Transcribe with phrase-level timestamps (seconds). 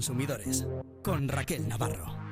[0.00, 0.66] consumidores
[1.04, 2.29] con Raquel Navarro.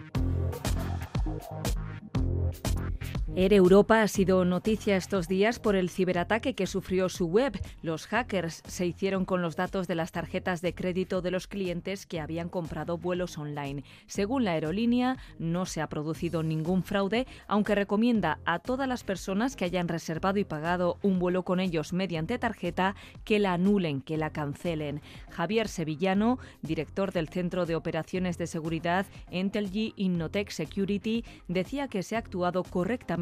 [3.37, 7.61] Air Europa ha sido noticia estos días por el ciberataque que sufrió su web.
[7.83, 12.07] Los hackers se hicieron con los datos de las tarjetas de crédito de los clientes
[12.07, 13.85] que habían comprado vuelos online.
[14.07, 19.57] Según la aerolínea, no se ha producido ningún fraude, aunque recomienda a todas las personas
[19.57, 24.17] que hayan reservado y pagado un vuelo con ellos mediante tarjeta que la anulen, que
[24.17, 25.03] la cancelen.
[25.31, 32.17] Javier Sevillano, director del Centro de Operaciones de Seguridad Entelgy Innotech Security, decía que se
[32.17, 33.19] ha actuado correctamente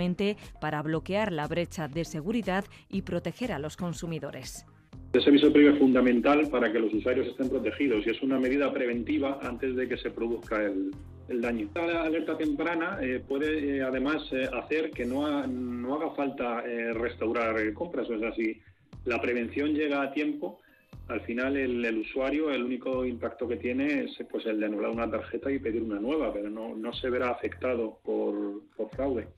[0.60, 4.66] para bloquear la brecha de seguridad y proteger a los consumidores.
[5.12, 8.73] Ese aviso previo es fundamental para que los usuarios estén protegidos y es una medida
[8.73, 10.92] preventiva antes de que se produzca el,
[11.41, 11.70] daño.
[11.74, 16.62] La alerta temprana eh, puede eh, además eh, hacer que no, no haga falta
[16.93, 18.09] restaurar compras.
[18.10, 18.60] O sea, si
[19.04, 20.60] la prevención llega a tiempo,
[21.09, 25.10] al final el, usuario, el único impacto que tiene es pues, el de anular una
[25.10, 29.29] tarjeta y pedir una nueva, pero no, no se verá afectado por, por fraude.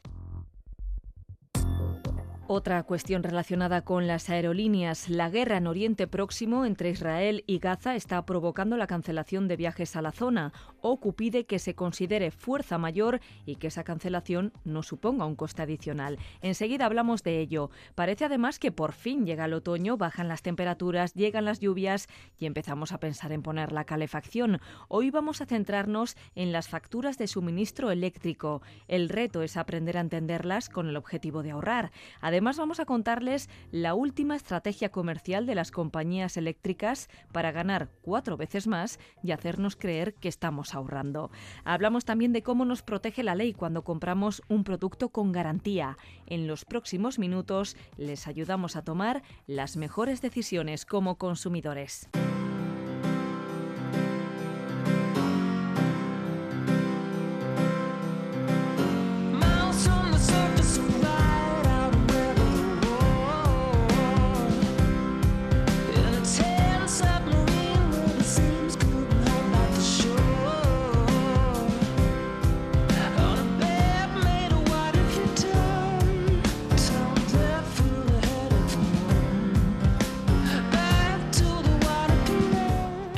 [2.51, 5.11] Otra cuestión relacionada con las aerolíneas.
[5.11, 9.97] La guerra en Oriente Próximo entre Israel y Gaza está provocando la cancelación de viajes
[9.97, 10.55] a la zona.
[10.81, 15.61] OCU pide que se considere fuerza mayor y que esa cancelación no suponga un coste
[15.61, 16.17] adicional.
[16.41, 17.69] Enseguida hablamos de ello.
[17.95, 22.47] Parece además que por fin llega el otoño, bajan las temperaturas, llegan las lluvias y
[22.47, 24.59] empezamos a pensar en poner la calefacción.
[24.89, 28.63] Hoy vamos a centrarnos en las facturas de suministro eléctrico.
[28.87, 31.91] El reto es aprender a entenderlas con el objetivo de ahorrar.
[32.23, 38.37] Además, vamos a contarles la última estrategia comercial de las compañías eléctricas para ganar cuatro
[38.37, 41.31] veces más y hacernos creer que estamos ahorrando.
[41.65, 45.97] Hablamos también de cómo nos protege la ley cuando compramos un producto con garantía.
[46.27, 52.09] En los próximos minutos les ayudamos a tomar las mejores decisiones como consumidores.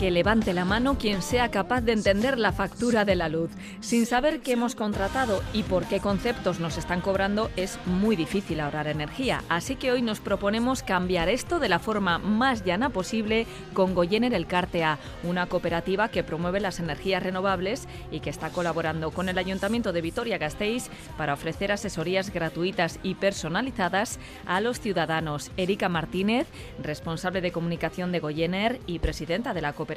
[0.09, 3.51] Levante la mano quien sea capaz de entender la factura de la luz.
[3.81, 8.61] Sin saber qué hemos contratado y por qué conceptos nos están cobrando, es muy difícil
[8.61, 9.43] ahorrar energía.
[9.51, 14.33] Así que hoy nos proponemos cambiar esto de la forma más llana posible con Goyener
[14.33, 19.37] El Cartea, una cooperativa que promueve las energías renovables y que está colaborando con el
[19.37, 20.89] Ayuntamiento de Vitoria-Gasteiz
[21.19, 25.51] para ofrecer asesorías gratuitas y personalizadas a los ciudadanos.
[25.59, 26.47] Erika Martínez,
[26.83, 29.90] responsable de comunicación de Goyener y presidenta de la cooperativa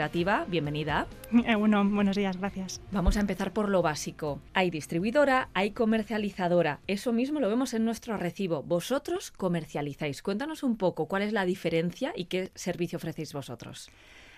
[0.47, 1.05] bienvenida.
[1.45, 2.81] Eh, bueno, buenos días, gracias.
[2.91, 4.39] Vamos a empezar por lo básico.
[4.53, 6.79] Hay distribuidora, hay comercializadora.
[6.87, 8.63] Eso mismo lo vemos en nuestro recibo.
[8.63, 10.23] Vosotros comercializáis.
[10.23, 13.91] Cuéntanos un poco cuál es la diferencia y qué servicio ofrecéis vosotros.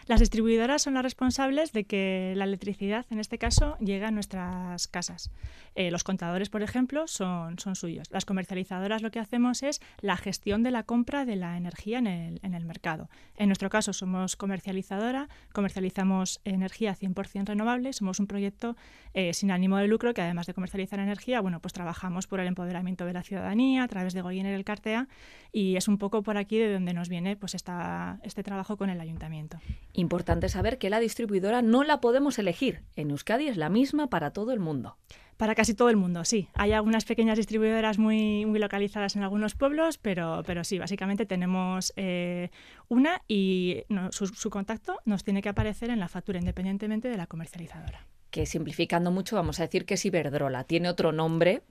[0.07, 4.87] Las distribuidoras son las responsables de que la electricidad, en este caso, llegue a nuestras
[4.87, 5.31] casas.
[5.73, 8.11] Eh, los contadores, por ejemplo, son, suyos.
[8.11, 12.05] Las comercializadoras lo que hacemos es la gestión de la compra de la energía en
[12.07, 13.09] el, mercado.
[13.35, 18.75] En nuestro caso somos comercializadora, comercializamos energía 100% renovable, somos un proyecto
[19.13, 22.47] eh, sin ánimo de lucro que además de comercializar energía, bueno, pues trabajamos por el
[22.47, 25.07] empoderamiento de la ciudadanía a través de Goyener el Cartea
[25.51, 29.01] y es un poco por aquí de donde nos viene pues este trabajo con el
[29.01, 29.59] ayuntamiento.
[29.95, 32.83] Importante saber que la distribuidora no la podemos elegir.
[32.97, 34.97] En Euskadi es la misma para todo el mundo.
[35.37, 36.49] Para casi todo el mundo, sí.
[36.53, 41.93] Hay algunas pequeñas distribuidoras muy, muy localizadas en algunos pueblos, pero, pero sí, básicamente tenemos
[41.95, 42.51] eh,
[42.89, 48.05] una y su, contacto nos tiene que aparecer en la factura independientemente de la comercializadora.
[48.31, 50.65] Que simplificando mucho vamos a decir que es Iberdrola.
[50.65, 51.63] Tiene otro nombre.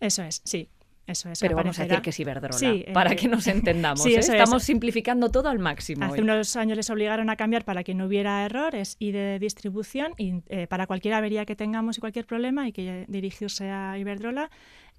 [0.00, 0.68] Eso es, sí.
[1.40, 4.04] Pero vamos a decir que es Iberdrola, para que nos entendamos.
[4.06, 4.18] ¿eh?
[4.18, 6.04] Estamos simplificando todo al máximo.
[6.04, 10.14] Hace unos años les obligaron a cambiar para que no hubiera errores y de distribución
[10.16, 14.50] y eh, para cualquier avería que tengamos y cualquier problema hay que dirigirse a Iberdrola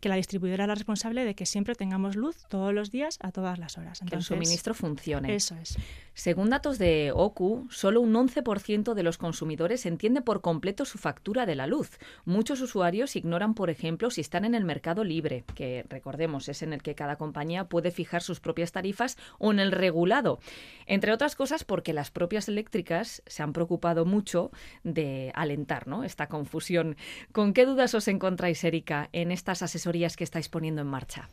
[0.02, 3.32] que la distribuidora es la responsable de que siempre tengamos luz todos los días a
[3.32, 4.02] todas las horas.
[4.08, 5.36] que el suministro funcione.
[5.36, 5.78] Eso es.
[6.14, 11.46] Según datos de OCU, solo un 11% de los consumidores entiende por completo su factura
[11.46, 12.00] de la luz.
[12.26, 16.74] Muchos usuarios ignoran, por ejemplo, si están en el mercado libre, que recordemos es en
[16.74, 20.40] el que cada compañía puede fijar sus propias tarifas, o en el regulado.
[20.88, 24.52] Entre otras cosas porque las propias eléctricas se han preocupado mucho
[24.84, 26.04] de alentar ¿no?
[26.04, 26.98] esta confusión.
[27.32, 31.30] ¿Con qué dudas os encontráis, Erika, en estas asesorías que estáis poniendo en marcha?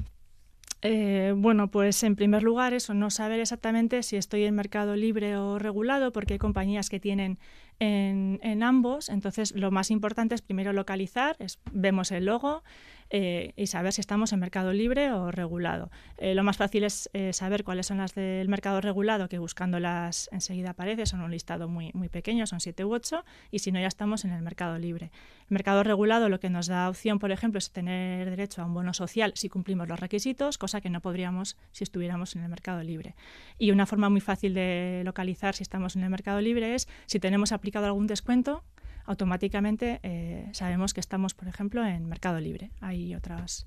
[0.80, 5.36] Eh, bueno, pues en primer lugar eso, no saber exactamente si estoy en mercado libre
[5.36, 7.38] o regulado, porque hay compañías que tienen
[7.80, 9.08] en, ambos.
[9.08, 11.36] Entonces, lo más importante es primero localizar,
[11.72, 12.62] vemos el logo,
[13.10, 15.90] eh, y saber si estamos en mercado libre o regulado.
[16.18, 20.28] Eh, lo más fácil es eh, saber cuáles son las del mercado regulado, que buscándolas
[20.32, 23.80] enseguida aparece, son un listado muy, muy pequeño, son 7 u 8, y si no,
[23.80, 25.10] ya estamos en el mercado libre.
[25.42, 28.74] El mercado regulado lo que nos da opción, por ejemplo, es tener derecho a un
[28.74, 32.82] bono social si cumplimos los requisitos, cosa que no podríamos si estuviéramos en el mercado
[32.82, 33.14] libre.
[33.58, 37.20] Y una forma muy fácil de localizar si estamos en el mercado libre es si
[37.20, 38.62] tenemos aplicado algún descuento,
[39.08, 42.70] automáticamente eh, sabemos que estamos, por ejemplo, en mercado libre.
[42.80, 43.64] Hay otras,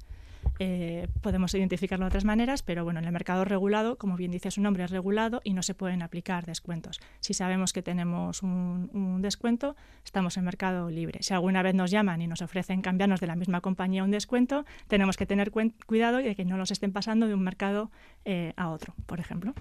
[0.59, 4.51] eh, podemos identificarlo de otras maneras, pero bueno, en el mercado regulado, como bien dice
[4.51, 6.99] su nombre, es regulado y no se pueden aplicar descuentos.
[7.21, 11.23] Si sabemos que tenemos un, descuento, estamos en mercado libre.
[11.23, 14.65] Si alguna vez nos llaman y nos ofrecen cambiarnos de la misma compañía un descuento,
[14.87, 17.89] tenemos que tener cuidado de que no los estén pasando de un mercado
[18.25, 19.55] eh, a otro, por ejemplo.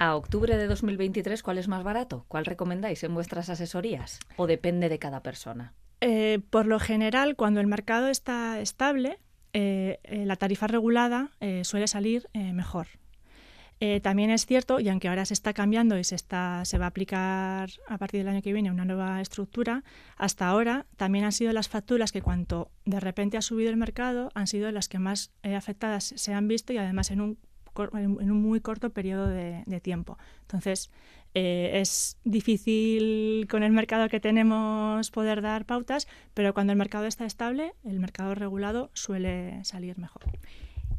[0.00, 2.24] A octubre de 2023, ¿cuál es más barato?
[2.26, 4.18] ¿Cuál recomendáis en vuestras asesorías?
[4.36, 5.74] ¿O depende de cada persona?
[6.00, 9.18] Eh, por lo general, cuando el mercado está estable,
[9.52, 11.32] eh, eh, la tarifa regulada
[11.64, 12.86] suele salir mejor.
[14.00, 17.98] también es cierto, y aunque ahora se está cambiando y se, va a aplicar a
[17.98, 19.84] partir del año que viene una nueva estructura,
[20.16, 24.30] hasta ahora también han sido las facturas que cuanto de repente ha subido el mercado
[24.34, 27.49] han sido las que más afectadas se han visto y además en un
[27.94, 30.18] en un muy corto periodo de, tiempo.
[30.42, 30.90] Entonces,
[31.34, 37.06] eh, es difícil con el mercado que tenemos poder dar pautas, pero cuando el mercado
[37.06, 40.22] está estable, el mercado regulado suele salir mejor.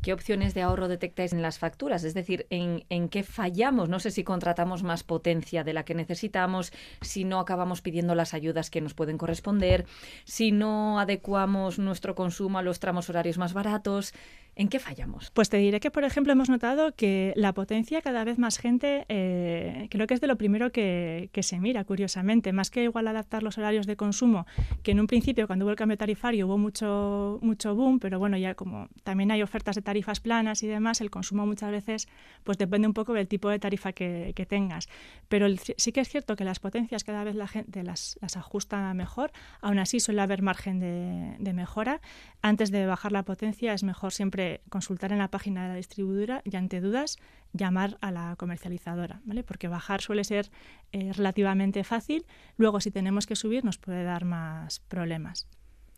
[0.02, 2.04] ¿Qué opciones de ahorro detectáis en las facturas?
[2.04, 3.88] Es decir, ¿en, ¿en, qué fallamos?
[3.88, 8.34] No sé si contratamos más potencia de la que necesitamos, si no acabamos pidiendo las
[8.34, 9.86] ayudas que nos pueden corresponder,
[10.26, 14.16] si no adecuamos nuestro consumo a los tramos horarios más baratos.
[14.62, 15.32] ¿En qué fallamos?
[15.32, 19.08] Pues te diré que, por ejemplo, hemos notado que la potencia cada vez más gente
[19.10, 23.42] eh, creo que es de lo primero que, se mira, curiosamente, más que igual adaptar
[23.42, 24.46] los horarios de consumo,
[24.84, 28.38] que en un principio cuando hubo el cambio tarifario hubo mucho, mucho boom, pero bueno,
[28.38, 32.08] ya como también hay ofertas de tarifas planas y demás, el consumo muchas veces
[32.44, 34.90] pues depende un poco del tipo de tarifa que, tengas.
[35.28, 38.94] Pero sí que es cierto que las potencias cada vez la gente las, las ajusta
[38.94, 42.00] mejor, aún así suele haber margen de, de mejora.
[42.44, 46.42] Antes de bajar la potencia es mejor siempre consultar en la página de la distribuidora
[46.44, 47.18] y ante dudas
[47.54, 49.44] llamar a la comercializadora, ¿vale?
[49.44, 50.52] Porque bajar suele ser
[50.92, 52.26] eh, relativamente fácil,
[52.58, 55.48] luego si tenemos que subir nos puede dar más problemas.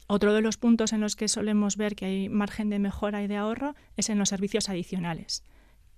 [0.08, 3.28] Otro de los puntos en los que solemos ver que hay margen de mejora y
[3.28, 5.44] de ahorro es en los servicios adicionales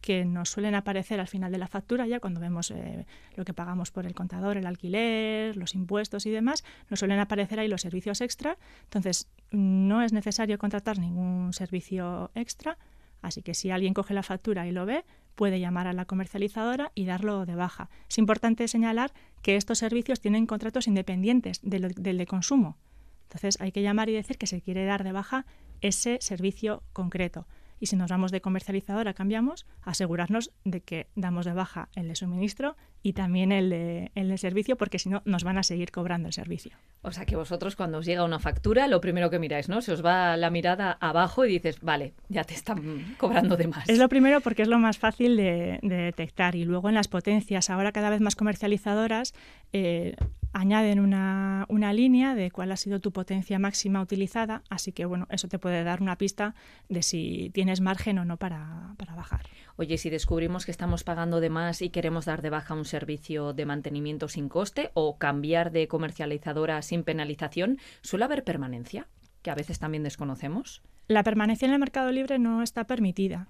[0.06, 3.56] que nos suelen aparecer al final de la factura, ya cuando vemos eh, lo que
[3.56, 7.82] pagamos por el contador, el alquiler, los impuestos y demás, nos suelen aparecer ahí los
[7.82, 8.60] servicios extra.
[8.84, 12.78] Entonces, no es necesario contratar ningún servicio extra,
[13.24, 16.92] así que si alguien coge la factura y lo ve, puede llamar a la comercializadora
[16.94, 17.90] y darlo de baja.
[18.08, 19.12] Es importante señalar
[19.42, 22.78] que estos servicios tienen contratos independientes del de consumo.
[23.24, 25.48] Entonces, hay que llamar y decir que se quiere dar de baja
[25.82, 27.48] ese servicio concreto
[27.86, 32.16] y si nos vamos de comercializadora cambiamos, asegurarnos de que damos de baja el de
[32.16, 35.92] suministro y también el de, el de servicio, porque si no nos van a seguir
[35.92, 36.76] cobrando el servicio.
[37.04, 39.84] O sea que vosotros cuando os llega una factura, lo primero que miráis, ¿no?
[39.84, 43.88] Se os va la mirada abajo y dices, vale, ya te están cobrando de más.
[43.88, 46.56] Es lo primero porque es lo más fácil de, detectar.
[46.56, 49.36] Y luego en las potencias, ahora cada vez más comercializadoras,
[49.74, 50.16] eh,
[50.56, 55.28] añaden una, una, línea de cuál ha sido tu potencia máxima utilizada, así que bueno,
[55.30, 56.56] eso te puede dar una pista
[56.88, 59.48] de si tienes margen o no para, para bajar.
[59.76, 63.52] Oye, si descubrimos que estamos pagando de más y queremos dar de baja un servicio
[63.52, 69.10] de mantenimiento sin coste o cambiar de comercializadora sin penalización, ¿suele haber permanencia?
[69.42, 70.82] Que a veces también desconocemos.
[71.10, 73.50] La permanencia en el mercado libre no está permitida.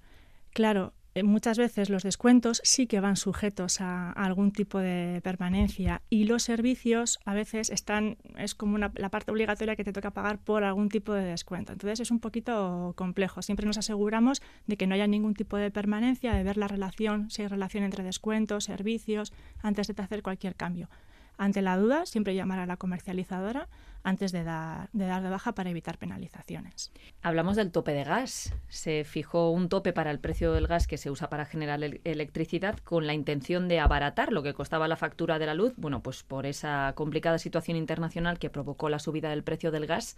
[0.53, 0.93] Claro,
[1.23, 6.43] muchas veces los descuentos sí que van sujetos a, algún tipo de permanencia y los
[6.43, 10.63] servicios a veces están, es como una, la parte obligatoria que te toca pagar por
[10.63, 11.71] algún tipo de descuento.
[11.71, 13.41] Entonces es un poquito complejo.
[13.41, 17.29] Siempre nos aseguramos de que no haya ningún tipo de permanencia, de ver la relación,
[17.29, 19.31] si hay relación entre descuentos, servicios,
[19.61, 20.89] antes de hacer cualquier cambio.
[21.37, 23.67] Ante la duda, siempre llamar a la comercializadora
[24.03, 26.91] antes de dar, de dar de baja para evitar penalizaciones.
[27.21, 28.53] Hablamos del tope de gas.
[28.67, 32.77] Se fijó un tope para el precio del gas que se usa para generar electricidad
[32.79, 36.23] con la intención de abaratar lo que costaba la factura de la luz, bueno, pues
[36.23, 40.15] por esa complicada situación internacional que provocó la subida del precio del gas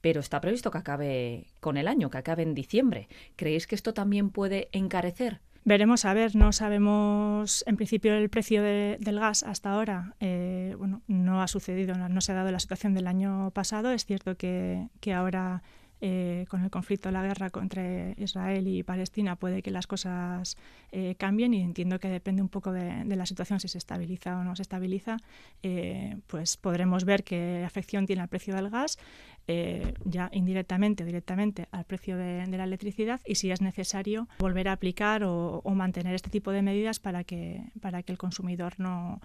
[0.00, 3.08] pero está previsto que acabe con el año, que acabe en diciembre.
[3.36, 8.62] ¿Creéis que esto también puede encarecer Veremos a ver, no sabemos en principio el precio
[8.62, 10.14] del gas hasta ahora.
[10.20, 13.90] Eh, bueno, no ha sucedido, no, se ha dado la situación del año pasado.
[13.90, 15.62] Es cierto que, ahora
[16.02, 20.58] eh, con el conflicto, la guerra entre Israel y Palestina, puede que las cosas
[20.92, 24.44] eh, cambien y entiendo que depende un poco de, la situación, si se estabiliza o
[24.44, 25.16] no se estabiliza,
[25.62, 28.98] eh, pues podremos ver qué afección tiene al precio del gas,
[29.46, 34.72] ya indirectamente o directamente al precio de, la electricidad y si es necesario volver a
[34.72, 39.20] aplicar o, mantener este tipo de medidas para que, para que el consumidor no,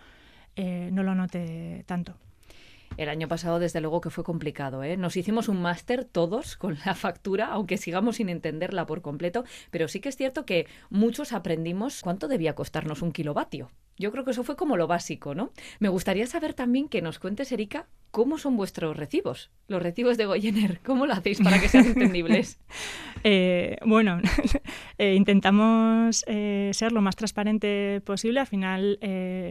[0.57, 2.15] no lo note tanto.
[2.97, 4.83] El año pasado, desde luego, que fue complicado.
[4.83, 4.97] ¿eh?
[4.97, 9.87] Nos hicimos un máster todos con la factura, aunque sigamos sin entenderla por completo, pero
[9.87, 13.71] sí que es cierto que muchos aprendimos cuánto debía costarnos un kilovatio.
[13.97, 15.51] Yo creo que eso fue como lo básico, ¿no?
[15.79, 20.25] Me gustaría saber también que nos cuentes, Erika, cómo son vuestros recibos, los recibos de
[20.25, 20.79] Goyener.
[20.85, 22.59] ¿Cómo lo hacéis para que sean entendibles?
[23.25, 24.21] Eh, bueno,
[24.97, 28.39] eh, intentamos eh, ser lo más transparente posible.
[28.39, 28.97] Al final,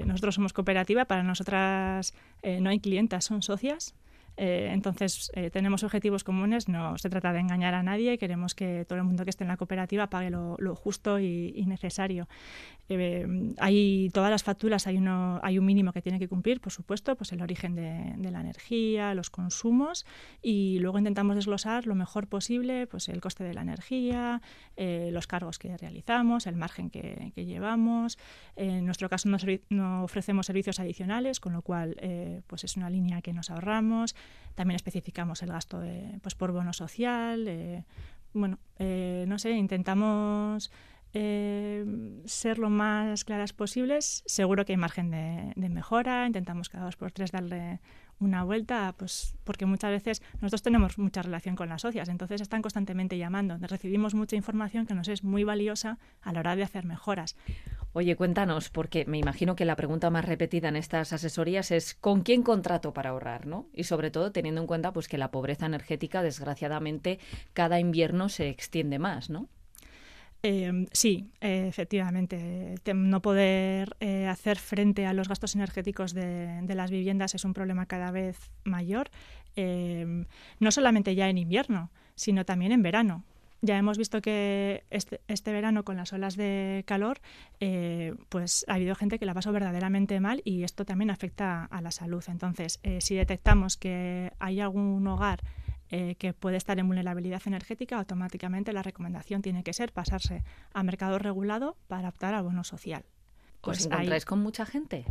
[0.06, 3.94] nosotros somos cooperativa, para nosotras no hay clientas, son socias.
[4.38, 8.84] Eh, entonces, eh, tenemos objetivos comunes, no se trata de engañar a nadie, queremos que
[8.88, 12.28] todo el mundo que esté en la cooperativa pague lo, justo y, necesario.
[12.88, 13.26] Eh,
[13.58, 17.16] hay todas las facturas, hay, uno, hay un mínimo que tiene que cumplir, por supuesto,
[17.16, 20.06] pues el origen de, la energía, los consumos,
[20.40, 24.40] y luego intentamos desglosar lo mejor posible pues el coste de la energía,
[24.76, 28.18] los cargos que realizamos, el margen que, llevamos.
[28.56, 29.28] En nuestro caso
[29.70, 31.96] no, ofrecemos servicios adicionales, con lo cual
[32.46, 34.14] pues es una línea que nos ahorramos.
[34.54, 37.46] También especificamos el gasto de, pues, por bono social.
[37.46, 37.84] Eh,
[38.32, 40.70] bueno, eh, no sé, intentamos
[41.14, 41.84] eh,
[42.24, 44.22] ser lo más claras posibles.
[44.26, 46.26] Seguro que hay margen de, de, mejora.
[46.26, 47.80] Intentamos cada dos por tres darle
[48.20, 52.62] una vuelta, pues porque muchas veces nosotros tenemos mucha relación con las socias, entonces están
[52.62, 53.56] constantemente llamando.
[53.60, 57.36] Recibimos mucha información que nos es muy valiosa a la hora de hacer mejoras.
[57.92, 62.22] Oye, cuéntanos, porque me imagino que la pregunta más repetida en estas asesorías es ¿con
[62.22, 63.46] quién contrato para ahorrar?
[63.46, 63.66] ¿no?
[63.72, 67.18] Y sobre todo teniendo en cuenta pues, que la pobreza energética, desgraciadamente,
[67.54, 69.48] cada invierno se extiende más, ¿no?
[70.42, 72.76] Em, sí, efectivamente.
[72.94, 77.86] no poder eh, hacer frente a los gastos energéticos de, las viviendas es un problema
[77.86, 79.10] cada vez mayor,
[79.56, 80.26] em,
[80.60, 83.24] no solamente ya en invierno, sino también en verano.
[83.60, 87.20] Ya hemos visto que este, este verano con las olas de calor,
[87.58, 91.80] eh, pues ha habido gente que la pasó verdaderamente mal y esto también afecta a
[91.80, 92.22] la salud.
[92.28, 95.40] Entonces, eh, si detectamos que hay algún hogar
[95.90, 100.82] eh, que puede estar en vulnerabilidad energética, automáticamente la recomendación tiene que ser pasarse a
[100.82, 103.04] mercado regulado para optar al bono social.
[103.60, 105.04] ¿Os pues encontráis con mucha gente?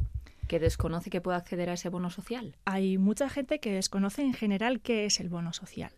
[0.48, 2.56] que desconoce que puede acceder a ese bono social?
[2.64, 5.92] Hay mucha gente que desconoce en general qué es el bono social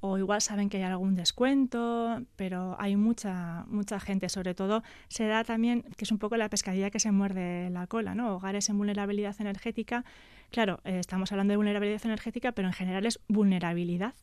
[0.00, 5.26] o igual saben que hay algún descuento, pero hay mucha, mucha gente, sobre todo se
[5.26, 8.34] da también, que es un poco la pescadilla que se muerde la cola, ¿no?
[8.34, 10.04] Hogares en vulnerabilidad energética.
[10.50, 14.14] Claro, eh, estamos hablando de vulnerabilidad energética, pero en general es vulnerabilidad.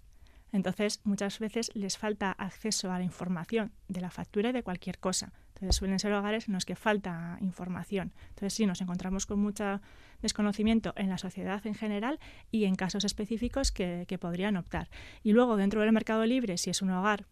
[0.52, 4.98] Entonces, muchas veces les falta acceso a la información de la factura y de cualquier
[4.98, 5.34] cosa.
[5.50, 8.14] Entonces, suelen ser hogares en los que falta información.
[8.30, 9.82] Entonces, sí, nos encontramos con mucho
[10.22, 12.20] desconocimiento en la sociedad en general
[12.52, 14.90] y en casos específicos que, que podrían optar.
[15.24, 17.26] Y luego, dentro del mercado libre, si es un hogar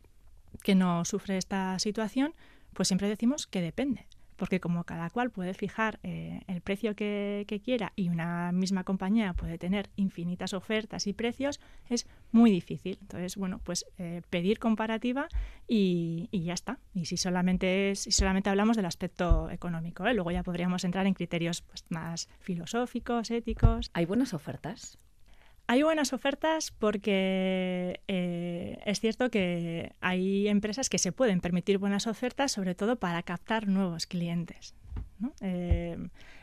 [0.64, 2.34] que no sufre esta situación,
[2.74, 7.46] pues siempre decimos que depende porque como cada cual puede fijar eh, el precio que,
[7.64, 12.98] quiera y una misma compañía puede tener infinitas ofertas y precios, es muy difícil.
[13.02, 15.28] Entonces, bueno, pues eh, pedir comparativa
[15.68, 16.80] y, ya está.
[16.94, 20.14] Y si solamente, es, si solamente hablamos del aspecto económico, ¿eh?
[20.14, 23.90] luego ya podríamos entrar en criterios pues, más filosóficos, éticos.
[23.94, 25.00] ¿Hay buenas ofertas?
[25.68, 32.06] Hay buenas ofertas porque eh, es cierto que hay empresas que se pueden permitir buenas
[32.06, 34.76] ofertas, sobre todo para captar nuevos clientes.
[35.42, 35.98] Eh,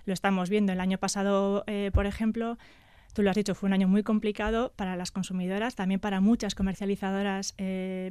[0.06, 2.58] lo estamos viendo el año pasado, eh, por ejemplo,
[3.14, 6.56] tú lo has dicho, fue un año muy complicado para las consumidoras, también para muchas
[6.56, 7.52] comercializadoras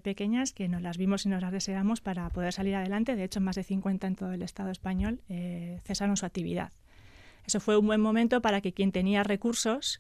[0.04, 3.18] pequeñas que nos las vimos y nos las deseamos para poder salir adelante.
[3.18, 5.20] De hecho, más de 50 en todo el Estado español
[5.84, 6.72] cesaron su actividad.
[7.46, 10.00] Eso fue un buen momento para que quien tenía recursos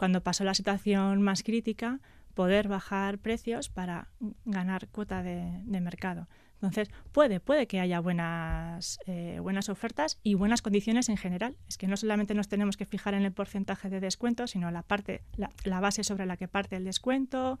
[0.00, 2.00] cuando pasó la situación más crítica,
[2.32, 4.08] poder bajar precios para
[4.46, 6.26] ganar cuota de, mercado.
[6.54, 11.54] Entonces, puede, puede que haya buenas, eh, buenas ofertas y buenas condiciones en general.
[11.68, 14.80] Es que no solamente nos tenemos que fijar en el porcentaje de descuento, sino la
[14.80, 17.58] parte, la base sobre la que parte el descuento,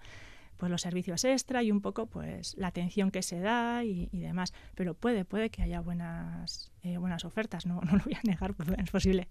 [0.60, 4.52] pues los servicios extra y un poco pues la atención que se da y, demás.
[4.74, 8.54] Pero puede, puede que haya buenas, eh, buenas ofertas, no, no lo voy a negar,
[8.76, 9.28] es posible.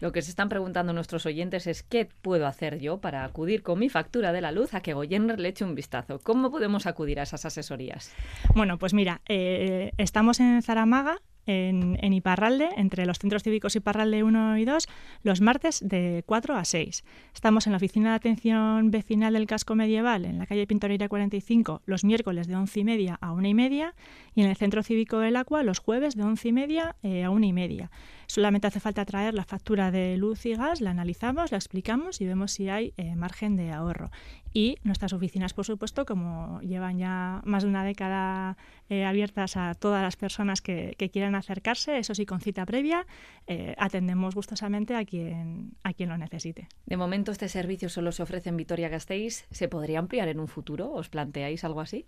[0.00, 3.78] Lo que se están preguntando nuestros oyentes es ¿qué puedo hacer yo para acudir con
[3.78, 6.18] mi factura de la luz a que Goyenner le eche un vistazo?
[6.20, 8.12] ¿Cómo podemos acudir a esas asesorías?
[8.54, 14.22] Bueno, pues mira, eh, estamos en Zaramaga, en, en, Iparralde, entre los centros cívicos Iparralde
[14.22, 14.88] 1 y 2,
[15.22, 17.04] los martes de 4 a 6.
[17.34, 21.82] Estamos en la oficina de atención vecinal del casco medieval, en la calle Pintoreira 45,
[21.86, 23.94] los miércoles de 11 y media a 1 y media,
[24.34, 27.30] y en el centro cívico del Aqua, los jueves de 11 y media eh, a
[27.30, 27.90] 1 y media.
[28.32, 32.24] Solamente hace falta traer la factura de luz y gas, la analizamos, la explicamos y
[32.24, 34.10] vemos si hay eh, margen de ahorro.
[34.54, 38.56] Y nuestras oficinas, por supuesto, como llevan ya más de una década
[38.88, 43.06] eh, abiertas a todas las personas que, quieran acercarse, eso sí, con cita previa,
[43.48, 46.68] eh, atendemos gustosamente a quien, a quien lo necesite.
[46.86, 49.44] De momento, este servicio solo se ofrece en Vitoria-Gasteiz.
[49.50, 50.90] ¿Se podría ampliar en un futuro?
[50.90, 52.06] ¿Os planteáis algo así?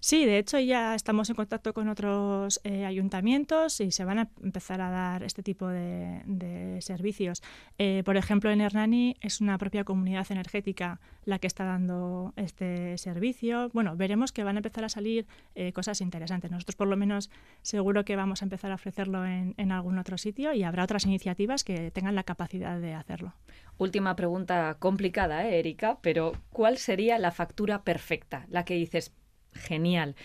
[0.00, 4.28] Sí, de hecho ya estamos en contacto con otros eh, ayuntamientos y se van a
[4.42, 7.42] empezar a dar este tipo de, servicios.
[7.78, 12.96] Eh, por ejemplo, en Hernani es una propia comunidad energética la que está dando este
[12.96, 13.70] servicio.
[13.74, 16.50] Bueno, veremos que van a empezar a salir eh, cosas interesantes.
[16.50, 17.30] Nosotros por lo menos
[17.62, 21.04] seguro que vamos a empezar a ofrecerlo en, en algún otro sitio y habrá otras
[21.04, 23.34] iniciativas que tengan la capacidad de hacerlo.
[23.80, 28.44] Última pregunta complicada, ¿eh, Erika, pero ¿cuál sería la factura perfecta?
[28.50, 29.10] La que dices,
[29.54, 30.16] genial.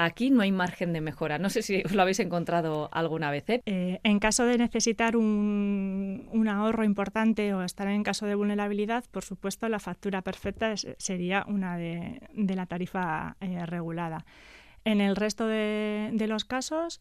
[0.00, 1.38] Aquí no hay margen de mejora.
[1.38, 3.50] No sé si os lo habéis encontrado alguna vez.
[3.50, 3.62] ¿eh?
[3.66, 9.24] Eh, en caso de necesitar un, ahorro importante o estar en caso de vulnerabilidad, por
[9.24, 14.24] supuesto, la factura perfecta sería una de, la tarifa eh, regulada.
[14.84, 17.00] En el resto de, los casos,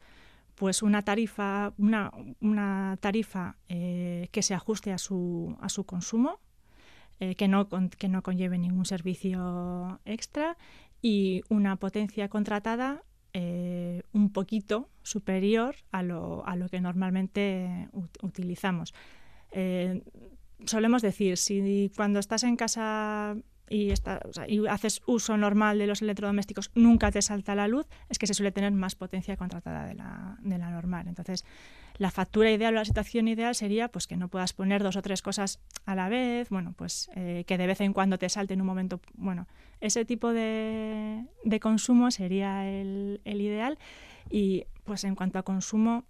[0.55, 6.39] pues una tarifa, una, una tarifa que se ajuste a su, a su consumo,
[7.19, 10.57] que, no, que no conlleve ningún servicio extra
[11.01, 17.89] y una potencia contratada eh, un poquito superior a lo, a lo que normalmente
[18.21, 18.93] utilizamos.
[19.51, 20.01] Eh,
[20.65, 23.35] solemos decir, si cuando estás en casa
[23.69, 23.91] y,
[24.69, 28.51] haces uso normal de los electrodomésticos, nunca te salta la luz, es que se suele
[28.51, 30.37] tener más potencia contratada de la,
[30.71, 31.07] normal.
[31.07, 31.45] Entonces,
[31.97, 35.01] la factura ideal o la situación ideal sería pues que no puedas poner dos o
[35.01, 38.53] tres cosas a la vez, bueno, pues eh, que de vez en cuando te salte
[38.53, 39.47] en un momento, bueno,
[39.81, 43.77] ese tipo de, de consumo sería el, el ideal
[44.29, 46.05] y pues en cuanto a consumo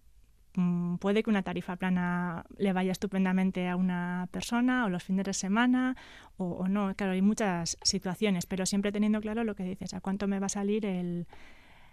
[1.00, 5.34] puede que una tarifa plana le vaya estupendamente a una persona o los fines de
[5.34, 5.96] semana
[6.38, 6.94] o, no.
[6.96, 10.48] Claro, hay muchas situaciones, pero siempre teniendo claro lo que dices, a cuánto me va
[10.48, 11.28] a salir el,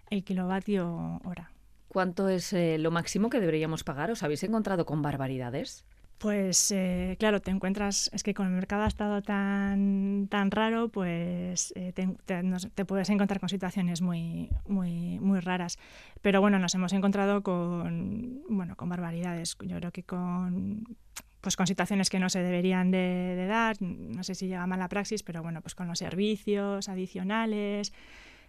[0.09, 1.51] el kilovatio hora.
[1.87, 4.11] ¿Cuánto es eh, lo máximo que deberíamos pagar?
[4.11, 5.85] ¿Os habéis encontrado con barbaridades?
[6.17, 10.87] Pues eh, claro, te encuentras, es que con el mercado ha estado tan, tan raro,
[10.87, 15.77] pues eh, te, puedes encontrar con situaciones muy, muy, muy raras.
[16.21, 19.57] Pero bueno, nos hemos encontrado con, bueno, con barbaridades.
[19.61, 20.97] Yo creo que con,
[21.41, 24.87] pues con situaciones que no se deberían de, dar, no sé si llega mal la
[24.87, 27.91] praxis, pero bueno, pues con los servicios adicionales,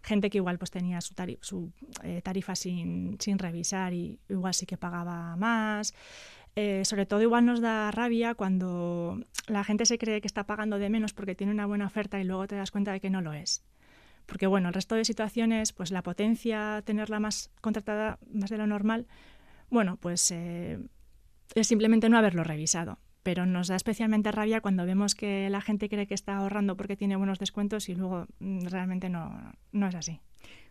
[0.03, 1.73] gente que igual pues tenía su, su
[2.05, 5.95] eh, tarifa sin, sin revisar y igual sí que pagaba más.
[6.59, 10.79] Eh, sobre todo igual nos da rabia cuando la gente se cree que está pagando
[10.79, 13.21] de menos porque tiene una buena oferta y luego te das cuenta de que no
[13.21, 13.63] lo es.
[14.25, 18.67] Porque bueno, el resto de situaciones, pues la potencia, tenerla más contratada, más de lo
[18.67, 19.07] normal,
[19.69, 20.79] bueno, pues eh,
[21.55, 22.99] es simplemente no haberlo revisado.
[23.23, 26.97] Pero nos da especialmente rabia cuando vemos que la gente cree que está ahorrando porque
[26.97, 30.21] tiene buenos descuentos y luego mm, realmente no, no es así.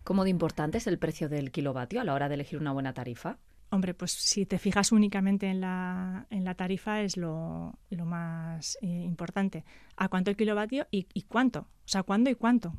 [0.03, 2.93] ¿Cómo de importante es el precio del kilovatio a la hora de elegir una buena
[2.93, 3.37] tarifa?
[3.75, 8.87] Hombre, pues si te fijas únicamente en la, en la tarifa es lo, más eh,
[8.87, 9.65] importante.
[9.97, 11.59] ¿A cuánto el kilovatio y, y, cuánto?
[11.59, 12.73] O sea, ¿cuándo y cuánto?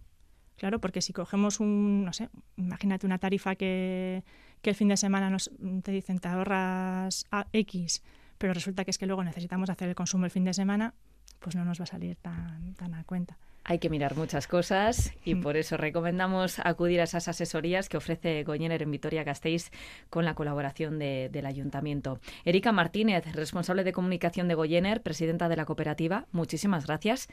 [0.56, 4.24] Claro, porque si cogemos un, no sé, imagínate una tarifa que,
[4.62, 5.50] el fin de semana nos,
[5.82, 8.02] te dicen te ahorras X,
[8.38, 10.94] pero resulta que es que luego necesitamos hacer el consumo el fin de semana,
[11.40, 13.38] pues no nos va a salir tan, tan a cuenta.
[13.68, 15.40] Hay que mirar muchas cosas y mm.
[15.40, 19.72] por eso recomendamos acudir a esas asesorías que ofrece Goyener en Vitoria-Gasteiz
[20.08, 22.20] con la colaboración del Ayuntamiento.
[22.44, 27.26] Erika Martínez, responsable de comunicación de Goyener, presidenta de la cooperativa, muchísimas gracias.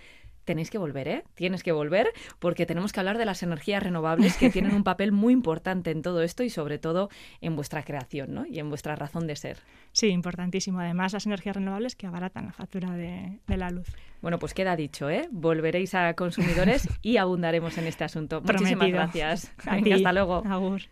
[0.43, 1.23] Tenéis que volver, ¿eh?
[1.35, 2.07] Tienes que volver
[2.39, 6.01] porque tenemos que hablar de las energías renovables que tienen un papel muy importante en
[6.01, 7.09] todo esto y sobre todo
[7.41, 8.47] en vuestra creación ¿no?
[8.47, 9.59] y en vuestra razón de ser.
[9.91, 10.79] Sí, importantísimo.
[10.79, 13.87] Además, las energías renovables que abaratan la factura de, de la luz.
[14.23, 15.27] Bueno, pues queda dicho, ¿eh?
[15.31, 18.41] Volveréis a consumidores y abundaremos en este asunto.
[18.41, 19.53] Muchísimas gracias.
[19.57, 20.43] hasta luego.
[20.49, 20.83] Agur.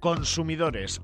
[0.00, 1.02] Consumidores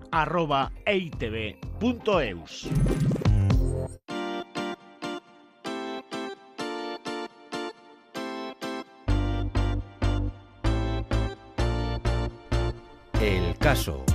[13.20, 14.06] El caso.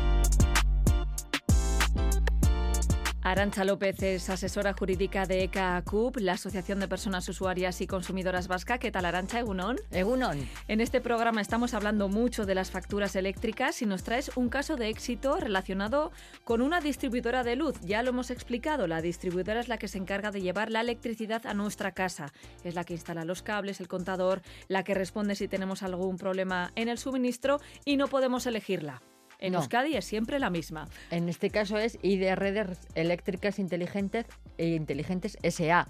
[3.34, 8.48] Arancha López es asesora jurídica de ECA CUP, la Asociación de Personas Usuarias y Consumidoras
[8.48, 8.78] Vasca.
[8.78, 9.78] ¿Qué tal, Arancha Egunon?
[9.90, 10.48] Egunon.
[10.68, 14.76] En este programa estamos hablando mucho de las facturas eléctricas y nos traes un caso
[14.76, 16.12] de éxito relacionado
[16.44, 17.80] con una distribuidora de luz.
[17.82, 21.48] Ya lo hemos explicado, la distribuidora es la que se encarga de llevar la electricidad
[21.48, 22.32] a nuestra casa.
[22.64, 26.72] Es la que instala los cables, el contador, la que responde si tenemos algún problema
[26.76, 29.02] en el suministro y no podemos elegirla.
[29.44, 30.88] En Euskadi es siempre la misma.
[31.12, 34.26] En este caso es ID Redes Eléctricas Inteligentes,
[34.58, 35.90] e Inteligentes SA,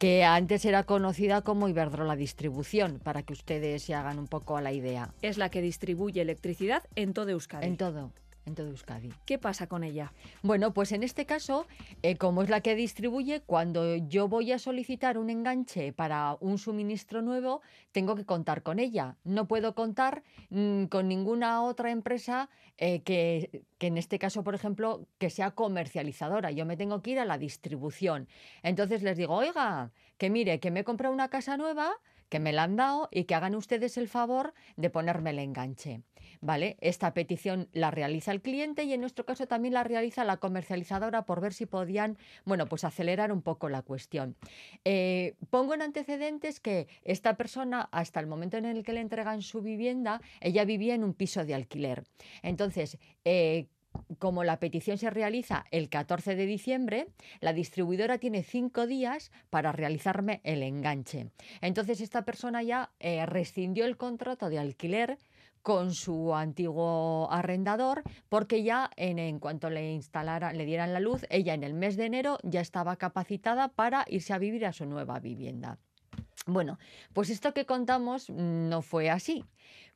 [0.00, 4.62] que antes era conocida como Iberdrola Distribución, para que ustedes se hagan un poco a
[4.62, 5.14] la idea.
[5.22, 7.66] Es la que distribuye electricidad en todo Euskadi.
[7.66, 8.10] En todo
[8.48, 9.12] en todo Euskadi.
[9.24, 10.12] ¿Qué pasa con ella?
[10.42, 11.66] Bueno, pues en este caso,
[12.02, 16.58] eh, como es la que distribuye, cuando yo voy a solicitar un enganche para un
[16.58, 19.16] suministro nuevo, tengo que contar con ella.
[19.22, 24.54] No puedo contar mm, con ninguna otra empresa eh, que, que en este caso, por
[24.54, 26.50] ejemplo, que sea comercializadora.
[26.50, 28.28] Yo me tengo que ir a la distribución.
[28.62, 31.92] Entonces les digo, oiga, que mire, que me he comprado una casa nueva
[32.28, 36.02] que me la han dado y que hagan ustedes el favor de ponerme el enganche.
[36.40, 36.76] ¿Vale?
[36.80, 41.24] Esta petición la realiza el cliente y en nuestro caso también la realiza la comercializadora
[41.24, 44.36] por ver si podían, bueno, pues acelerar un poco la cuestión.
[44.84, 49.42] Eh, pongo en antecedentes que esta persona, hasta el momento en el que le entregan
[49.42, 52.04] su vivienda, ella vivía en un piso de alquiler.
[52.42, 53.68] Entonces, eh,
[54.18, 57.08] como la petición se realiza el 14 de diciembre,
[57.40, 61.30] la distribuidora tiene cinco días para realizarme el enganche.
[61.60, 65.18] Entonces esta persona ya eh, rescindió el contrato de alquiler
[65.62, 71.54] con su antiguo arrendador porque ya en, cuanto le instalara, le dieran la luz, ella
[71.54, 75.20] en el mes de enero ya estaba capacitada para irse a vivir a su nueva
[75.20, 75.78] vivienda.
[76.46, 76.78] Bueno,
[77.12, 79.44] pues esto que contamos no fue así,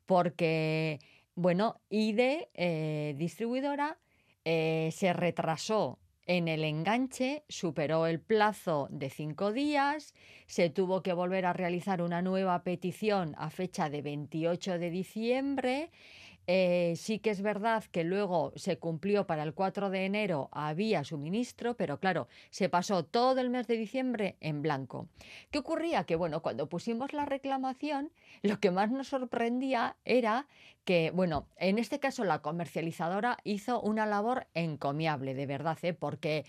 [0.04, 0.98] porque
[1.34, 3.98] bueno, ID eh, distribuidora
[4.44, 10.14] eh, se retrasó en el enganche, superó el plazo de cinco días,
[10.46, 15.90] se tuvo que volver a realizar una nueva petición a fecha de 28 de diciembre
[16.46, 21.04] eh, sí que es verdad que luego se cumplió para el 4 de enero, había
[21.04, 25.08] suministro, pero claro, se pasó todo el mes de diciembre en blanco.
[25.50, 26.04] ¿Qué ocurría?
[26.04, 28.10] Que bueno, cuando pusimos la reclamación,
[28.42, 30.46] lo que más nos sorprendía era
[30.84, 35.94] que, bueno, en este caso la comercializadora hizo una labor encomiable, de verdad, ¿eh?
[35.94, 36.44] porque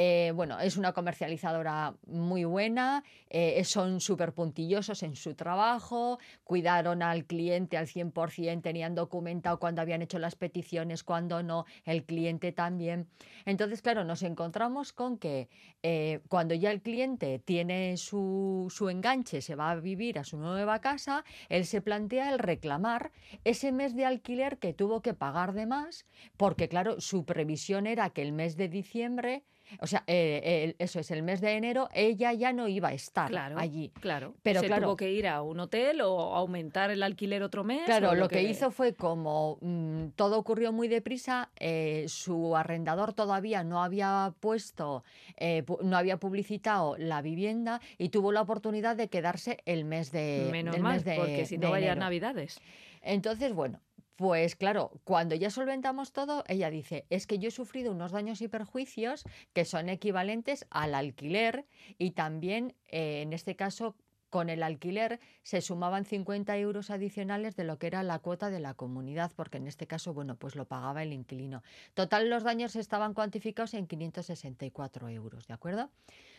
[0.00, 7.02] eh, bueno, es una comercializadora muy buena, eh, son súper puntillosos en su trabajo, cuidaron
[7.02, 12.52] al cliente al 100%, tenían documentado cuando habían hecho las peticiones, cuando no, el cliente
[12.52, 13.08] también.
[13.44, 15.48] Entonces, claro, nos encontramos con que
[15.82, 20.36] eh, cuando ya el cliente tiene su, su enganche, se va a vivir a su
[20.36, 23.10] nueva casa, él se plantea el reclamar
[23.42, 26.06] ese mes de alquiler que tuvo que pagar de más,
[26.36, 29.42] porque claro, su previsión era que el mes de diciembre
[29.80, 33.34] o sea, eh, eso es el mes de enero, ella ya no iba a estar
[33.56, 33.90] allí.
[34.00, 37.84] Claro, pero Se tuvo que ir a un hotel o aumentar el alquiler otro mes.
[37.84, 38.42] Claro, lo, que...
[38.42, 45.04] hizo fue como mm, todo ocurrió muy deprisa, eh, su arrendador todavía no había puesto,
[45.36, 50.48] eh, no había publicitado la vivienda y tuvo la oportunidad de quedarse el mes de
[50.50, 52.60] Menos mal, porque si no vaya Navidades.
[53.02, 53.80] Entonces, bueno,
[54.18, 58.42] pues claro, cuando ya solventamos todo, ella dice, es que yo he sufrido unos daños
[58.42, 61.66] y perjuicios que son equivalentes al alquiler
[61.98, 63.94] y también, eh, en este caso,
[64.28, 68.58] con el alquiler se sumaban 50 euros adicionales de lo que era la cuota de
[68.58, 71.62] la comunidad, porque en este caso, bueno, pues lo pagaba el inquilino.
[71.94, 75.92] Total, los daños estaban cuantificados en 564 euros, ¿de acuerdo?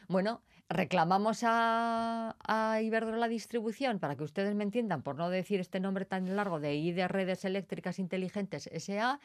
[0.10, 5.80] Bueno, reclamamos a, a Iberdrola Distribución, para que ustedes me entiendan, por no decir este
[5.80, 9.20] nombre tan largo de ID Redes Eléctricas Inteligentes SA,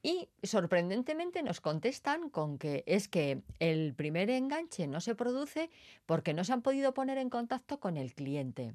[0.00, 5.70] y sorprendentemente nos contestan con que es que el primer enganche no se produce
[6.06, 8.74] porque no se han podido poner en contacto con el cliente.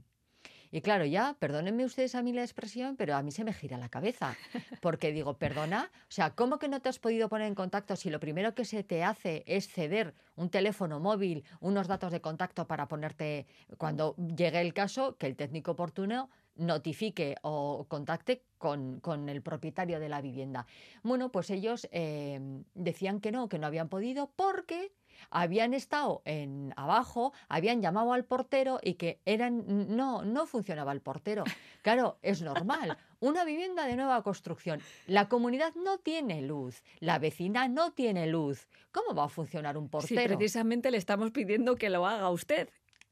[0.71, 3.77] Y claro, ya, perdónenme ustedes a mí la expresión, pero a mí se me gira
[3.77, 4.35] la cabeza,
[4.81, 8.09] porque digo, perdona, o sea, ¿cómo que no te has podido poner en contacto si
[8.09, 12.67] lo primero que se te hace es ceder un teléfono móvil, unos datos de contacto
[12.67, 18.99] para ponerte, cuando llegue el caso, que el técnico oportuno notifique o contacte con,
[19.29, 20.65] el propietario de la vivienda.
[21.03, 22.39] Bueno, pues ellos eh,
[22.73, 24.91] decían que no, que no habían podido porque
[25.29, 31.01] habían estado en abajo, habían llamado al portero y que eran no no funcionaba el
[31.01, 31.43] portero.
[31.81, 32.97] Claro, es normal.
[33.19, 34.81] Una vivienda de nueva construcción.
[35.07, 38.67] La comunidad no tiene luz, la vecina no tiene luz.
[38.91, 40.21] ¿Cómo va a funcionar un portero?
[40.21, 42.69] Sí, precisamente le estamos pidiendo que lo haga usted.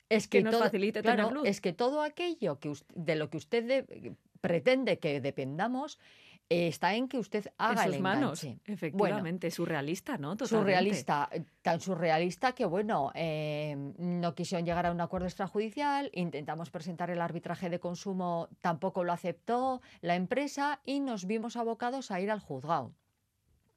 [0.10, 1.48] Es que, nos facilite tener luz.
[1.48, 3.86] Es que todo aquello que de lo que usted
[4.42, 5.98] pretende que dependamos
[6.50, 10.38] está en que usted haga en sus el manos, efectivamente, surrealista, ¿no?
[10.38, 10.74] Totalmente.
[10.74, 16.70] Surrealista, eh, tan surrealista que, bueno, eh, no quisieron llegar a un acuerdo extrajudicial, intentamos
[16.70, 22.20] presentar el arbitraje de consumo, tampoco lo aceptó la empresa y nos vimos abocados a
[22.20, 22.94] ir al juzgado.